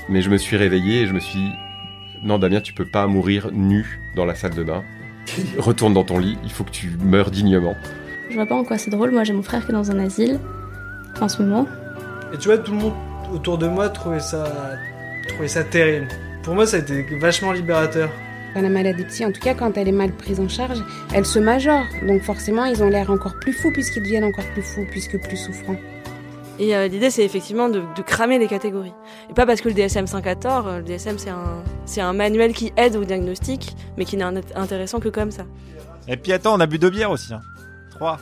Mais 0.09 0.23
je 0.23 0.31
me 0.31 0.37
suis 0.37 0.57
réveillé 0.57 1.03
et 1.03 1.07
je 1.07 1.13
me 1.13 1.21
suis 1.21 1.39
dit, 1.39 1.53
non 2.23 2.39
Damien, 2.39 2.61
tu 2.61 2.73
peux 2.73 2.85
pas 2.85 3.07
mourir 3.07 3.51
nu 3.53 4.01
dans 4.17 4.25
la 4.25 4.35
salle 4.35 4.55
de 4.55 4.65
bain. 4.65 4.83
Retourne 5.59 5.95
dans 5.95 6.05
ton 6.05 6.19
lit, 6.19 6.37
il 6.45 6.51
faut 6.51 6.65
que 6.65 6.71
tu 6.71 6.91
meurs 7.01 7.31
dignement. 7.31 7.77
Je 8.29 8.35
vois 8.35 8.47
pas 8.47 8.57
en 8.57 8.65
quoi 8.65 8.79
c'est 8.79 8.91
drôle, 8.91 9.11
moi 9.11 9.25
j'ai 9.25 9.33
mon 9.33 9.43
frère 9.43 9.65
qui 9.65 9.71
est 9.71 9.75
dans 9.75 9.91
un 9.91 9.99
asile, 9.99 10.39
en 11.21 11.29
ce 11.29 11.43
moment. 11.43 11.67
Et 12.33 12.39
tu 12.39 12.49
vois, 12.49 12.59
tout 12.59 12.73
le 12.73 12.79
monde 12.79 12.95
autour 13.33 13.59
de 13.59 13.67
moi 13.67 13.89
trouvait 13.89 14.21
ça, 14.21 14.45
trouvait 15.29 15.49
ça 15.49 15.65
terrible. 15.65 16.09
Pour 16.43 16.55
moi, 16.55 16.67
ça 16.67 16.79
a 16.79 16.81
été 16.81 17.03
vachement 17.19 17.53
libérateur. 17.53 18.11
La 18.55 18.69
maladie 18.69 19.05
psy, 19.05 19.25
en 19.25 19.33
tout 19.33 19.41
cas, 19.41 19.55
quand 19.55 19.77
elle 19.77 19.89
est 19.89 19.93
mal 19.93 20.13
prise 20.13 20.41
en 20.41 20.49
charge, 20.49 20.83
elle 21.15 21.25
se 21.25 21.39
majore. 21.39 21.85
Donc 22.07 22.23
forcément, 22.23 22.65
ils 22.65 22.83
ont 22.83 22.89
l'air 22.89 23.11
encore 23.11 23.39
plus 23.39 23.53
fous 23.53 23.71
puisqu'ils 23.73 24.03
deviennent 24.03 24.25
encore 24.25 24.45
plus 24.53 24.63
fous, 24.63 24.85
puisque 24.91 25.19
plus 25.21 25.37
souffrants. 25.37 25.77
Et 26.59 26.77
euh, 26.77 26.89
l'idée, 26.89 27.11
c'est 27.11 27.25
effectivement 27.25 27.71
de, 27.71 27.81
de, 27.97 28.03
cramer 28.03 28.39
les 28.39 28.49
catégories. 28.49 28.93
Et 29.31 29.33
pas 29.33 29.47
parce 29.47 29.63
que 29.63 29.69
le 29.71 29.75
DSM-5 29.75 30.29
a 30.29 30.35
tort, 30.35 30.71
le 30.77 30.83
DSM, 30.83 31.17
c'est 31.17 31.31
un, 31.31 31.63
c'est 31.87 32.03
un 32.03 32.13
manuel 32.13 32.53
qui 32.53 32.71
aide 32.77 32.97
au 32.97 33.05
diagnostic, 33.05 33.75
mais 33.97 34.05
qui 34.05 34.19
n'est 34.19 34.25
intéressant 34.55 35.01
que 35.01 35.09
comme 35.09 35.31
ça. 35.31 35.47
Et 36.07 36.19
puis 36.19 36.33
attends, 36.33 36.55
on 36.55 36.61
a 36.61 36.67
bu 36.67 36.79
deux 36.79 36.91
bières 36.91 37.13
aussi. 37.13 37.33
Hein. 37.33 37.41
Trois. 37.91 38.19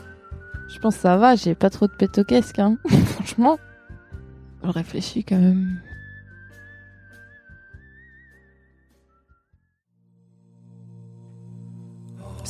Je 0.68 0.78
pense 0.78 0.96
que 0.96 1.00
ça 1.00 1.16
va, 1.16 1.34
j'ai 1.34 1.54
pas 1.54 1.70
trop 1.70 1.88
de 1.88 2.22
casque, 2.22 2.58
hein. 2.58 2.76
franchement. 3.06 3.58
Je 4.62 4.70
réfléchis 4.70 5.24
quand 5.24 5.38
même. 5.38 5.80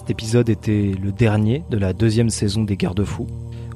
Cet 0.09 0.23
épisode 0.23 0.49
était 0.49 0.95
le 1.03 1.13
dernier 1.13 1.65
de 1.69 1.77
la 1.77 1.93
deuxième 1.93 2.31
saison 2.31 2.65
des 2.65 2.79
Garde-Fous. 2.79 3.27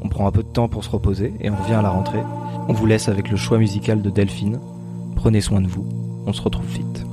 On 0.00 0.08
prend 0.08 0.26
un 0.26 0.30
peu 0.30 0.42
de 0.42 0.48
temps 0.48 0.66
pour 0.66 0.82
se 0.82 0.88
reposer 0.88 1.34
et 1.40 1.50
on 1.50 1.56
revient 1.56 1.74
à 1.74 1.82
la 1.82 1.90
rentrée. 1.90 2.22
On 2.68 2.72
vous 2.72 2.86
laisse 2.86 3.10
avec 3.10 3.28
le 3.28 3.36
choix 3.36 3.58
musical 3.58 4.00
de 4.00 4.08
Delphine. 4.08 4.58
Prenez 5.14 5.42
soin 5.42 5.60
de 5.60 5.68
vous. 5.68 5.86
On 6.24 6.32
se 6.32 6.40
retrouve 6.40 6.64
vite. 6.64 7.04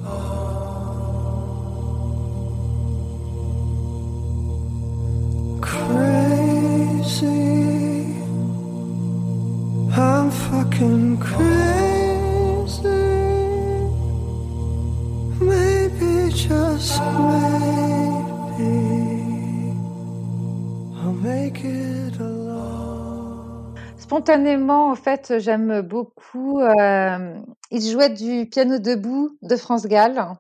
Spontanément, 24.10 24.90
en 24.90 24.96
fait, 24.96 25.36
j'aime 25.38 25.82
beaucoup. 25.82 26.60
Euh, 26.60 27.36
il 27.70 27.88
jouait 27.88 28.10
du 28.10 28.48
piano 28.50 28.80
debout 28.80 29.38
de 29.44 29.56
France 29.56 29.86
Gall 29.86 30.34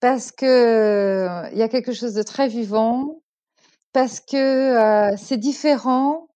parce 0.00 0.32
que 0.32 0.46
euh, 0.46 1.48
il 1.52 1.58
y 1.58 1.62
a 1.62 1.68
quelque 1.68 1.92
chose 1.92 2.14
de 2.14 2.22
très 2.22 2.48
vivant, 2.48 3.20
parce 3.92 4.20
que 4.20 4.36
euh, 4.38 5.14
c'est 5.18 5.36
différent 5.36 6.28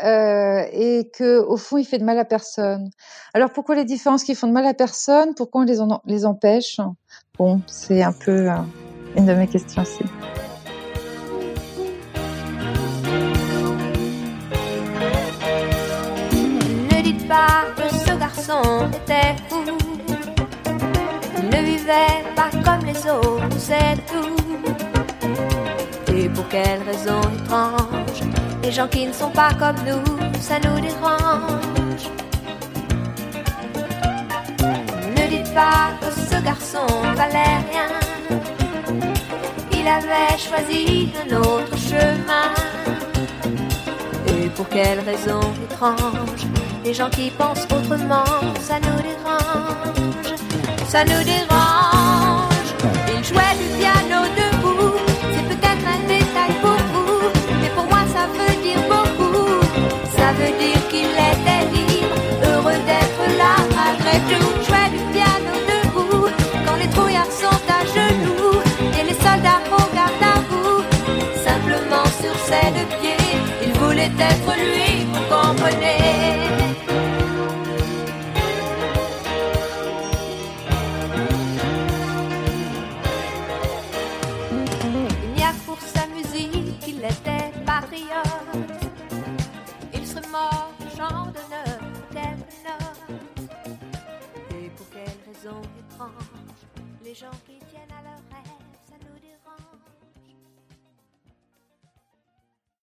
et 0.00 1.10
que 1.12 1.40
au 1.40 1.56
fond, 1.56 1.78
il 1.78 1.84
fait 1.84 1.98
de 1.98 2.04
mal 2.04 2.20
à 2.20 2.24
personne. 2.24 2.88
Alors 3.34 3.50
pourquoi 3.50 3.74
les 3.74 3.84
différences 3.84 4.22
qui 4.22 4.36
font 4.36 4.46
de 4.46 4.52
mal 4.52 4.66
à 4.66 4.74
personne? 4.74 5.34
Pourquoi 5.34 5.62
on 5.62 6.00
les, 6.04 6.26
empêche? 6.26 6.78
Bon, 7.36 7.60
c'est 7.66 8.04
un 8.04 8.12
peu 8.12 8.46
une 9.16 9.26
de 9.26 9.34
mes 9.34 9.48
questions 9.48 9.82
aussi. 9.82 10.04
Pas 17.36 17.64
que 17.76 17.86
ce 18.04 18.12
garçon 18.24 18.62
était 18.98 19.34
fou. 19.48 19.64
Il 21.38 21.46
ne 21.54 21.60
vivait 21.70 22.22
pas 22.38 22.50
comme 22.64 22.82
les 22.90 23.00
autres, 23.16 23.58
c'est 23.68 23.96
tout. 24.10 24.36
Et 26.14 26.28
pour 26.34 26.46
quelle 26.48 26.82
raison 26.90 27.20
étrange 27.38 28.20
Les 28.62 28.72
gens 28.76 28.88
qui 28.88 29.06
ne 29.06 29.12
sont 29.12 29.34
pas 29.42 29.52
comme 29.62 29.80
nous, 29.88 30.06
ça 30.46 30.56
nous 30.64 30.78
dérange. 30.86 32.04
Ne 35.16 35.24
dites 35.34 35.52
pas 35.62 35.86
que 36.00 36.08
ce 36.30 36.38
garçon 36.50 36.86
valait 37.20 37.58
rien. 37.70 37.88
Il 39.78 39.86
avait 39.98 40.38
choisi 40.48 41.12
un 41.22 41.28
autre 41.36 41.76
chemin. 41.90 42.48
Et 44.32 44.48
pour 44.56 44.68
quelle 44.68 45.00
raison 45.00 45.40
étrange 45.64 46.42
Les 46.86 46.94
gens 46.94 47.10
qui 47.10 47.30
pensent 47.30 47.64
autrement, 47.64 48.24
ça 48.60 48.78
nous 48.78 49.02
dérange. 49.02 50.38
Ça 50.88 51.04
nous 51.04 51.24
dérange. 51.24 51.65